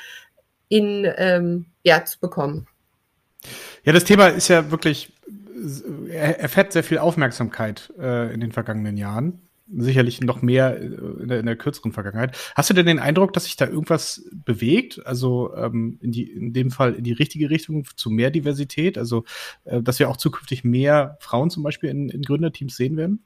in, 0.69 1.07
ähm, 1.17 1.67
ja, 1.83 2.05
zu 2.05 2.19
bekommen. 2.19 2.67
Ja, 3.85 3.93
das 3.93 4.05
Thema 4.05 4.29
ist 4.29 4.49
ja 4.49 4.71
wirklich, 4.71 5.13
er 6.09 6.41
erfährt 6.41 6.73
sehr 6.73 6.85
viel 6.85 6.99
Aufmerksamkeit 6.99 7.93
äh, 7.99 8.33
in 8.33 8.41
den 8.41 8.53
vergangenen 8.53 8.97
Jahren 8.97 9.44
sicherlich 9.67 10.21
noch 10.21 10.43
mehr 10.43 10.81
äh, 10.81 10.85
in 10.85 11.29
der, 11.29 11.41
in 11.41 11.47
der, 11.47 11.57
kürzeren 11.57 11.93
Vergangenheit. 11.93 12.37
Hast 12.55 12.71
du 12.71 12.75
denn 12.75 12.87
den 12.87 12.99
Eindruck, 12.99 13.33
dass 13.33 13.45
sich 13.45 13.57
da 13.57 13.67
irgendwas 13.67 14.29
bewegt? 14.33 15.05
Also 15.07 15.55
ähm, 15.57 15.99
in, 16.01 16.13
die, 16.13 16.31
in 16.31 16.53
dem 16.53 16.71
Fall 16.71 16.95
in 16.95 17.05
die 17.05 17.13
richtige 17.13 17.51
Richtung 17.51 17.87
zu 17.97 18.11
mehr 18.11 18.31
Diversität? 18.31 18.99
Also, 18.99 19.25
äh, 19.65 19.83
dass 19.83 19.99
wir 19.99 20.09
auch 20.09 20.17
zukünftig 20.17 20.65
mehr 20.65 21.17
Frauen 21.21 21.51
zum 21.51 21.63
Beispiel 21.63 21.91
in, 21.91 22.09
in 22.09 22.23
Gründerteams 22.23 22.77
sehen 22.77 22.97
werden? 22.97 23.25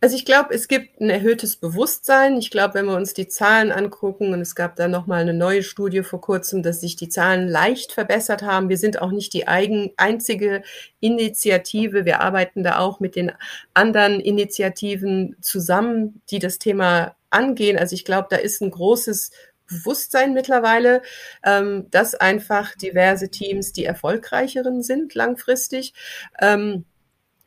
Also 0.00 0.14
ich 0.14 0.24
glaube, 0.24 0.54
es 0.54 0.68
gibt 0.68 1.00
ein 1.00 1.10
erhöhtes 1.10 1.56
Bewusstsein. 1.56 2.36
Ich 2.36 2.52
glaube, 2.52 2.74
wenn 2.74 2.86
wir 2.86 2.94
uns 2.94 3.14
die 3.14 3.26
Zahlen 3.26 3.72
angucken, 3.72 4.32
und 4.32 4.40
es 4.40 4.54
gab 4.54 4.76
da 4.76 4.86
nochmal 4.86 5.22
eine 5.22 5.34
neue 5.34 5.64
Studie 5.64 6.04
vor 6.04 6.20
kurzem, 6.20 6.62
dass 6.62 6.80
sich 6.80 6.94
die 6.94 7.08
Zahlen 7.08 7.48
leicht 7.48 7.90
verbessert 7.92 8.42
haben. 8.42 8.68
Wir 8.68 8.78
sind 8.78 9.02
auch 9.02 9.10
nicht 9.10 9.32
die 9.32 9.48
eigen, 9.48 9.90
einzige 9.96 10.62
Initiative. 11.00 12.04
Wir 12.04 12.20
arbeiten 12.20 12.62
da 12.62 12.78
auch 12.78 13.00
mit 13.00 13.16
den 13.16 13.32
anderen 13.74 14.20
Initiativen 14.20 15.36
zusammen, 15.40 16.22
die 16.30 16.38
das 16.38 16.60
Thema 16.60 17.16
angehen. 17.30 17.76
Also 17.76 17.94
ich 17.94 18.04
glaube, 18.04 18.28
da 18.30 18.36
ist 18.36 18.62
ein 18.62 18.70
großes 18.70 19.32
Bewusstsein 19.66 20.32
mittlerweile, 20.32 21.02
ähm, 21.44 21.86
dass 21.90 22.14
einfach 22.14 22.74
diverse 22.76 23.30
Teams 23.30 23.72
die 23.72 23.84
erfolgreicheren 23.84 24.82
sind 24.82 25.16
langfristig. 25.16 25.92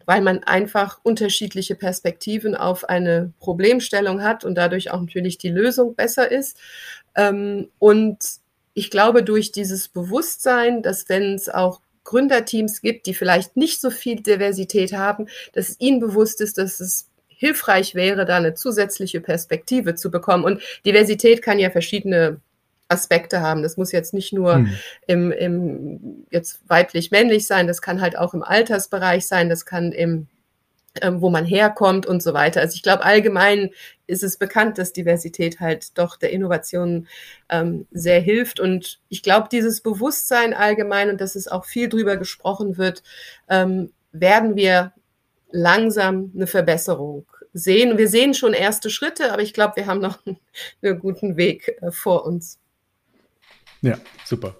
Weil 0.05 0.21
man 0.21 0.43
einfach 0.43 0.99
unterschiedliche 1.03 1.75
Perspektiven 1.75 2.55
auf 2.55 2.87
eine 2.87 3.33
Problemstellung 3.39 4.23
hat 4.23 4.43
und 4.43 4.55
dadurch 4.55 4.91
auch 4.91 4.99
natürlich 4.99 5.37
die 5.37 5.49
Lösung 5.49 5.95
besser 5.95 6.31
ist. 6.31 6.57
Ähm, 7.15 7.69
und 7.79 8.17
ich 8.73 8.89
glaube, 8.89 9.23
durch 9.23 9.51
dieses 9.51 9.87
Bewusstsein, 9.87 10.81
dass 10.81 11.09
wenn 11.09 11.35
es 11.35 11.49
auch 11.49 11.81
Gründerteams 12.03 12.81
gibt, 12.81 13.05
die 13.05 13.13
vielleicht 13.13 13.57
nicht 13.57 13.79
so 13.79 13.89
viel 13.89 14.21
Diversität 14.21 14.93
haben, 14.93 15.27
dass 15.53 15.69
es 15.69 15.79
ihnen 15.79 15.99
bewusst 15.99 16.41
ist, 16.41 16.57
dass 16.57 16.79
es 16.79 17.09
hilfreich 17.27 17.95
wäre, 17.95 18.25
da 18.25 18.37
eine 18.37 18.53
zusätzliche 18.53 19.19
Perspektive 19.19 19.95
zu 19.95 20.11
bekommen. 20.11 20.43
Und 20.43 20.61
Diversität 20.85 21.41
kann 21.41 21.59
ja 21.59 21.69
verschiedene 21.69 22.39
Aspekte 22.91 23.41
haben. 23.41 23.63
Das 23.63 23.77
muss 23.77 23.91
jetzt 23.91 24.13
nicht 24.13 24.33
nur 24.33 24.55
hm. 24.55 24.69
im, 25.07 25.31
im 25.31 26.25
jetzt 26.29 26.61
weiblich-männlich 26.67 27.47
sein, 27.47 27.67
das 27.67 27.81
kann 27.81 28.01
halt 28.01 28.17
auch 28.17 28.33
im 28.33 28.43
Altersbereich 28.43 29.25
sein, 29.25 29.49
das 29.49 29.65
kann 29.65 29.91
im 29.91 30.27
ähm, 31.01 31.21
wo 31.21 31.29
man 31.29 31.45
herkommt 31.45 32.05
und 32.05 32.21
so 32.21 32.33
weiter. 32.33 32.59
Also 32.59 32.75
ich 32.75 32.83
glaube, 32.83 33.05
allgemein 33.05 33.69
ist 34.07 34.23
es 34.23 34.35
bekannt, 34.35 34.77
dass 34.77 34.91
Diversität 34.91 35.61
halt 35.61 35.97
doch 35.97 36.17
der 36.17 36.31
Innovation 36.31 37.07
ähm, 37.47 37.87
sehr 37.91 38.19
hilft. 38.19 38.59
Und 38.59 38.99
ich 39.07 39.23
glaube, 39.23 39.47
dieses 39.49 39.79
Bewusstsein 39.79 40.53
allgemein 40.53 41.09
und 41.09 41.21
dass 41.21 41.35
es 41.35 41.47
auch 41.47 41.63
viel 41.63 41.87
drüber 41.87 42.17
gesprochen 42.17 42.77
wird, 42.77 43.03
ähm, 43.47 43.93
werden 44.11 44.57
wir 44.57 44.91
langsam 45.51 46.31
eine 46.35 46.47
Verbesserung 46.47 47.25
sehen. 47.53 47.97
Wir 47.97 48.09
sehen 48.09 48.33
schon 48.33 48.53
erste 48.53 48.89
Schritte, 48.89 49.31
aber 49.31 49.41
ich 49.41 49.53
glaube, 49.53 49.77
wir 49.77 49.85
haben 49.85 50.01
noch 50.01 50.19
einen 50.83 50.99
guten 50.99 51.37
Weg 51.37 51.77
äh, 51.81 51.91
vor 51.91 52.25
uns. 52.25 52.59
Ja, 53.81 53.97
super. 54.25 54.55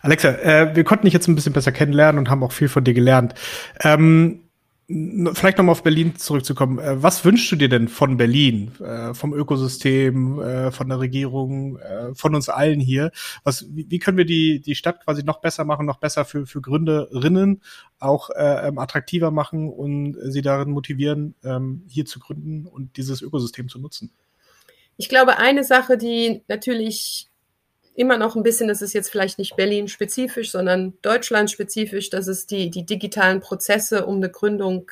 Alexa, 0.00 0.30
äh, 0.30 0.76
wir 0.76 0.84
konnten 0.84 1.06
dich 1.06 1.14
jetzt 1.14 1.28
ein 1.28 1.34
bisschen 1.34 1.52
besser 1.52 1.72
kennenlernen 1.72 2.18
und 2.18 2.30
haben 2.30 2.42
auch 2.42 2.52
viel 2.52 2.68
von 2.68 2.84
dir 2.84 2.94
gelernt. 2.94 3.34
Ähm, 3.82 4.40
vielleicht 4.88 5.58
nochmal 5.58 5.72
auf 5.72 5.82
Berlin 5.82 6.16
zurückzukommen. 6.16 6.78
Äh, 6.78 7.02
was 7.02 7.24
wünschst 7.24 7.52
du 7.52 7.56
dir 7.56 7.68
denn 7.68 7.88
von 7.88 8.16
Berlin, 8.16 8.72
äh, 8.80 9.14
vom 9.14 9.32
Ökosystem, 9.32 10.40
äh, 10.40 10.70
von 10.70 10.88
der 10.88 11.00
Regierung, 11.00 11.78
äh, 11.78 12.14
von 12.14 12.34
uns 12.34 12.48
allen 12.48 12.80
hier? 12.80 13.10
Was, 13.44 13.66
wie, 13.70 13.86
wie, 13.88 13.98
können 13.98 14.18
wir 14.18 14.24
die, 14.24 14.60
die 14.60 14.74
Stadt 14.74 15.04
quasi 15.04 15.22
noch 15.22 15.40
besser 15.40 15.64
machen, 15.64 15.86
noch 15.86 15.98
besser 15.98 16.24
für, 16.24 16.46
für 16.46 16.60
Gründerinnen 16.60 17.62
auch 17.98 18.30
äh, 18.30 18.68
ähm, 18.68 18.78
attraktiver 18.78 19.30
machen 19.30 19.70
und 19.70 20.16
sie 20.24 20.42
darin 20.42 20.70
motivieren, 20.70 21.34
ähm, 21.44 21.84
hier 21.88 22.04
zu 22.04 22.18
gründen 22.18 22.66
und 22.66 22.96
dieses 22.96 23.22
Ökosystem 23.22 23.68
zu 23.68 23.78
nutzen? 23.78 24.10
Ich 24.96 25.08
glaube, 25.08 25.38
eine 25.38 25.64
Sache, 25.64 25.96
die 25.96 26.42
natürlich 26.48 27.31
immer 27.94 28.16
noch 28.16 28.36
ein 28.36 28.42
bisschen, 28.42 28.68
das 28.68 28.82
ist 28.82 28.94
jetzt 28.94 29.10
vielleicht 29.10 29.38
nicht 29.38 29.56
Berlin-spezifisch, 29.56 30.50
sondern 30.50 30.94
Deutschland-spezifisch, 31.02 32.10
dass 32.10 32.26
es 32.26 32.46
die, 32.46 32.70
die 32.70 32.86
digitalen 32.86 33.40
Prozesse 33.40 34.06
um 34.06 34.16
eine 34.16 34.30
Gründung 34.30 34.90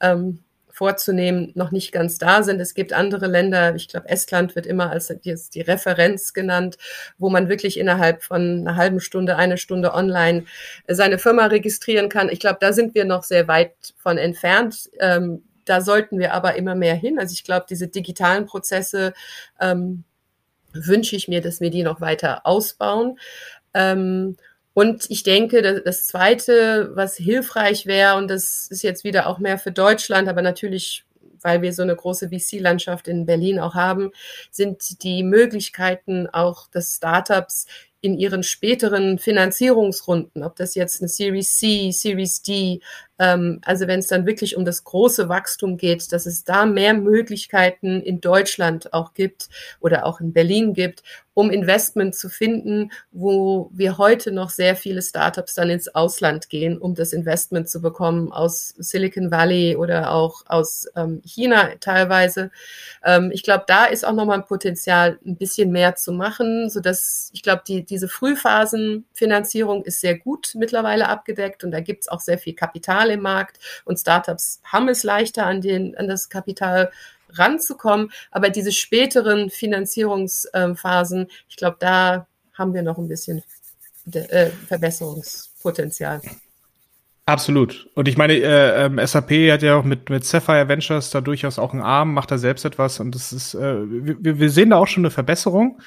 ähm, 0.00 0.40
vorzunehmen, 0.72 1.52
noch 1.54 1.70
nicht 1.70 1.92
ganz 1.92 2.18
da 2.18 2.42
sind. 2.42 2.58
Es 2.58 2.74
gibt 2.74 2.92
andere 2.92 3.26
Länder, 3.26 3.74
ich 3.74 3.88
glaube, 3.88 4.08
Estland 4.08 4.56
wird 4.56 4.66
immer 4.66 4.90
als 4.90 5.12
die 5.20 5.60
Referenz 5.60 6.32
genannt, 6.32 6.78
wo 7.18 7.28
man 7.28 7.48
wirklich 7.48 7.78
innerhalb 7.78 8.22
von 8.22 8.60
einer 8.60 8.76
halben 8.76 9.00
Stunde, 9.00 9.36
eine 9.36 9.58
Stunde 9.58 9.92
online 9.92 10.44
seine 10.88 11.18
Firma 11.18 11.46
registrieren 11.46 12.08
kann. 12.08 12.30
Ich 12.30 12.40
glaube, 12.40 12.58
da 12.60 12.72
sind 12.72 12.94
wir 12.94 13.04
noch 13.04 13.22
sehr 13.22 13.48
weit 13.48 13.74
von 13.96 14.16
entfernt. 14.16 14.90
Ähm, 14.98 15.44
da 15.66 15.80
sollten 15.80 16.18
wir 16.18 16.32
aber 16.32 16.56
immer 16.56 16.74
mehr 16.74 16.94
hin. 16.94 17.18
Also 17.18 17.34
ich 17.34 17.44
glaube, 17.44 17.66
diese 17.68 17.88
digitalen 17.88 18.46
Prozesse 18.46 19.12
ähm, 19.60 20.04
wünsche 20.72 21.16
ich 21.16 21.28
mir, 21.28 21.40
dass 21.40 21.60
wir 21.60 21.70
die 21.70 21.82
noch 21.82 22.00
weiter 22.00 22.46
ausbauen. 22.46 23.18
Ähm, 23.74 24.36
und 24.74 25.10
ich 25.10 25.22
denke, 25.22 25.82
das, 25.82 26.06
Zweite, 26.06 26.92
was 26.94 27.16
hilfreich 27.16 27.86
wäre, 27.86 28.16
und 28.16 28.28
das 28.28 28.66
ist 28.68 28.82
jetzt 28.82 29.04
wieder 29.04 29.26
auch 29.26 29.38
mehr 29.38 29.58
für 29.58 29.72
Deutschland, 29.72 30.28
aber 30.28 30.40
natürlich, 30.40 31.04
weil 31.42 31.60
wir 31.60 31.74
so 31.74 31.82
eine 31.82 31.94
große 31.94 32.30
VC-Landschaft 32.30 33.06
in 33.06 33.26
Berlin 33.26 33.58
auch 33.58 33.74
haben, 33.74 34.12
sind 34.50 35.02
die 35.02 35.24
Möglichkeiten 35.24 36.26
auch 36.26 36.68
des 36.68 36.96
Startups 36.96 37.66
in 38.00 38.18
ihren 38.18 38.42
späteren 38.42 39.18
Finanzierungsrunden, 39.18 40.42
ob 40.42 40.56
das 40.56 40.74
jetzt 40.74 41.00
eine 41.00 41.08
Series 41.08 41.58
C, 41.58 41.90
Series 41.92 42.42
D, 42.42 42.80
ähm, 43.22 43.60
also 43.64 43.86
wenn 43.86 44.00
es 44.00 44.08
dann 44.08 44.26
wirklich 44.26 44.56
um 44.56 44.64
das 44.64 44.82
große 44.82 45.28
Wachstum 45.28 45.76
geht, 45.76 46.12
dass 46.12 46.26
es 46.26 46.42
da 46.42 46.66
mehr 46.66 46.92
Möglichkeiten 46.92 48.00
in 48.02 48.20
Deutschland 48.20 48.92
auch 48.92 49.14
gibt 49.14 49.48
oder 49.80 50.06
auch 50.06 50.20
in 50.20 50.32
Berlin 50.32 50.74
gibt, 50.74 51.04
um 51.34 51.50
Investment 51.50 52.14
zu 52.14 52.28
finden, 52.28 52.90
wo 53.10 53.70
wir 53.72 53.96
heute 53.96 54.32
noch 54.32 54.50
sehr 54.50 54.76
viele 54.76 55.00
Startups 55.00 55.54
dann 55.54 55.70
ins 55.70 55.94
Ausland 55.94 56.50
gehen, 56.50 56.78
um 56.78 56.94
das 56.94 57.12
Investment 57.12 57.68
zu 57.68 57.80
bekommen 57.80 58.32
aus 58.32 58.74
Silicon 58.78 59.30
Valley 59.30 59.76
oder 59.76 60.12
auch 60.12 60.42
aus 60.46 60.86
ähm, 60.94 61.22
China 61.24 61.70
teilweise. 61.80 62.50
Ähm, 63.02 63.30
ich 63.32 63.42
glaube, 63.42 63.64
da 63.66 63.86
ist 63.86 64.04
auch 64.04 64.12
nochmal 64.12 64.38
ein 64.38 64.46
Potenzial, 64.46 65.18
ein 65.24 65.36
bisschen 65.36 65.70
mehr 65.70 65.94
zu 65.94 66.12
machen, 66.12 66.68
so 66.68 66.80
dass 66.80 67.30
ich 67.32 67.42
glaube, 67.42 67.62
die, 67.66 67.84
diese 67.84 68.08
Frühphasenfinanzierung 68.08 69.84
ist 69.84 70.00
sehr 70.00 70.18
gut 70.18 70.52
mittlerweile 70.54 71.08
abgedeckt 71.08 71.64
und 71.64 71.70
da 71.70 71.80
gibt 71.80 72.02
es 72.02 72.08
auch 72.08 72.20
sehr 72.20 72.38
viel 72.38 72.54
Kapital 72.54 73.10
im 73.12 73.20
Markt 73.20 73.58
und 73.84 73.98
Startups 73.98 74.60
haben 74.64 74.88
es 74.88 75.02
leichter 75.02 75.46
an, 75.46 75.60
den, 75.60 75.96
an 75.96 76.08
das 76.08 76.28
Kapital 76.28 76.90
ranzukommen. 77.30 78.10
Aber 78.30 78.50
diese 78.50 78.72
späteren 78.72 79.50
Finanzierungsphasen, 79.50 81.28
ich 81.48 81.56
glaube, 81.56 81.76
da 81.80 82.26
haben 82.54 82.74
wir 82.74 82.82
noch 82.82 82.98
ein 82.98 83.08
bisschen 83.08 83.42
äh, 84.12 84.50
Verbesserungspotenzial. 84.68 86.20
Absolut. 87.24 87.88
Und 87.94 88.08
ich 88.08 88.16
meine, 88.16 88.34
äh, 88.34 88.86
ähm, 88.86 88.98
SAP 89.04 89.30
hat 89.50 89.62
ja 89.62 89.76
auch 89.76 89.84
mit, 89.84 90.10
mit 90.10 90.24
Sapphire 90.24 90.68
Ventures 90.68 91.10
da 91.10 91.20
durchaus 91.20 91.58
auch 91.58 91.72
einen 91.72 91.82
Arm, 91.82 92.14
macht 92.14 92.32
da 92.32 92.38
selbst 92.38 92.64
etwas 92.64 92.98
und 92.98 93.14
das 93.14 93.32
ist, 93.32 93.54
äh, 93.54 93.76
wir, 93.86 94.40
wir 94.40 94.50
sehen 94.50 94.70
da 94.70 94.76
auch 94.76 94.88
schon 94.88 95.02
eine 95.02 95.12
Verbesserung 95.12 95.80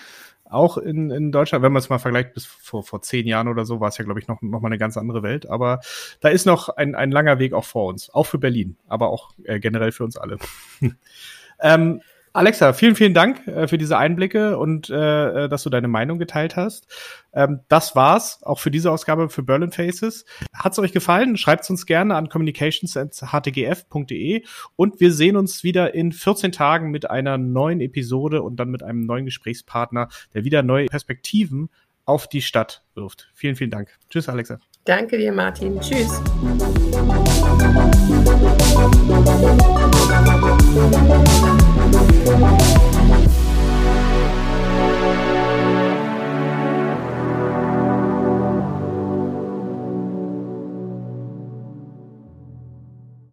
auch 0.50 0.78
in, 0.78 1.10
in 1.12 1.32
Deutschland, 1.32 1.64
wenn 1.64 1.72
man 1.72 1.80
es 1.80 1.90
mal 1.90 1.98
vergleicht, 1.98 2.34
bis 2.34 2.46
vor, 2.46 2.84
vor 2.84 3.02
zehn 3.02 3.28
Jahren 3.28 3.48
oder 3.48 3.66
so, 3.66 3.80
war 3.80 3.90
es 3.90 3.98
ja, 3.98 4.06
glaube 4.06 4.20
ich, 4.20 4.28
noch, 4.28 4.42
noch 4.42 4.62
mal 4.62 4.68
eine 4.68 4.78
ganz 4.78 4.98
andere 4.98 5.24
Welt. 5.24 5.50
Aber 5.50 5.80
da 6.22 6.30
ist 6.30 6.46
noch 6.46 6.70
ein, 6.70 6.96
ein 6.96 7.12
langer 7.12 7.40
Weg 7.40 7.54
auch 7.54 7.66
vor 7.66 7.88
uns, 7.88 8.10
auch 8.10 8.26
für 8.26 8.38
Berlin, 8.38 8.78
aber 8.88 9.10
auch 9.10 9.32
äh, 9.44 9.60
generell 9.60 9.92
für 9.92 10.04
uns 10.04 10.18
alle. 10.18 10.38
ähm, 11.60 12.02
Alexa, 12.36 12.74
vielen, 12.74 12.96
vielen 12.96 13.14
Dank 13.14 13.48
äh, 13.48 13.70
für 13.70 13.78
diese 13.78 13.98
Einblicke 13.98 14.58
und 14.58 14.90
äh, 14.90 15.46
äh, 15.46 15.48
dass 15.48 15.64
du 15.64 15.70
deine 15.70 15.88
Meinung 15.88 16.20
geteilt 16.20 16.58
hast. 16.58 16.86
Ähm, 17.32 17.62
das 17.70 17.96
war's 17.96 18.44
auch 18.44 18.60
für 18.60 18.72
diese 18.72 18.92
Ausgabe 18.92 19.30
für 19.30 19.42
Berlin 19.42 19.72
Faces. 19.72 20.26
Hat's 20.54 20.78
euch 20.78 20.92
gefallen? 20.92 21.38
Schreibt's 21.38 21.70
uns 21.70 21.86
gerne 21.86 22.16
an 22.16 22.28
communications.htgf.de 22.28 24.44
und 24.76 25.00
wir 25.00 25.14
sehen 25.14 25.38
uns 25.38 25.64
wieder 25.64 25.94
in 25.94 26.12
14 26.12 26.52
Tagen 26.52 26.92
mit 26.92 27.10
einer 27.10 27.38
neuen 27.38 27.80
Episode 27.80 28.42
und 28.42 28.58
dann 28.58 28.70
mit 28.70 28.84
einem 28.84 29.06
neuen 29.06 29.24
Gesprächspartner, 29.24 30.10
der 30.34 30.44
wieder 30.44 30.62
neue 30.62 30.88
Perspektiven 30.88 31.70
auf 32.04 32.28
die 32.28 32.42
Stadt 32.42 32.84
wirft. 32.96 33.30
Vielen, 33.34 33.56
vielen 33.56 33.72
Dank. 33.72 33.98
Tschüss, 34.10 34.28
Alexa. 34.28 34.60
Danke 34.84 35.18
dir, 35.18 35.32
Martin. 35.32 35.80
Tschüss. 35.80 36.22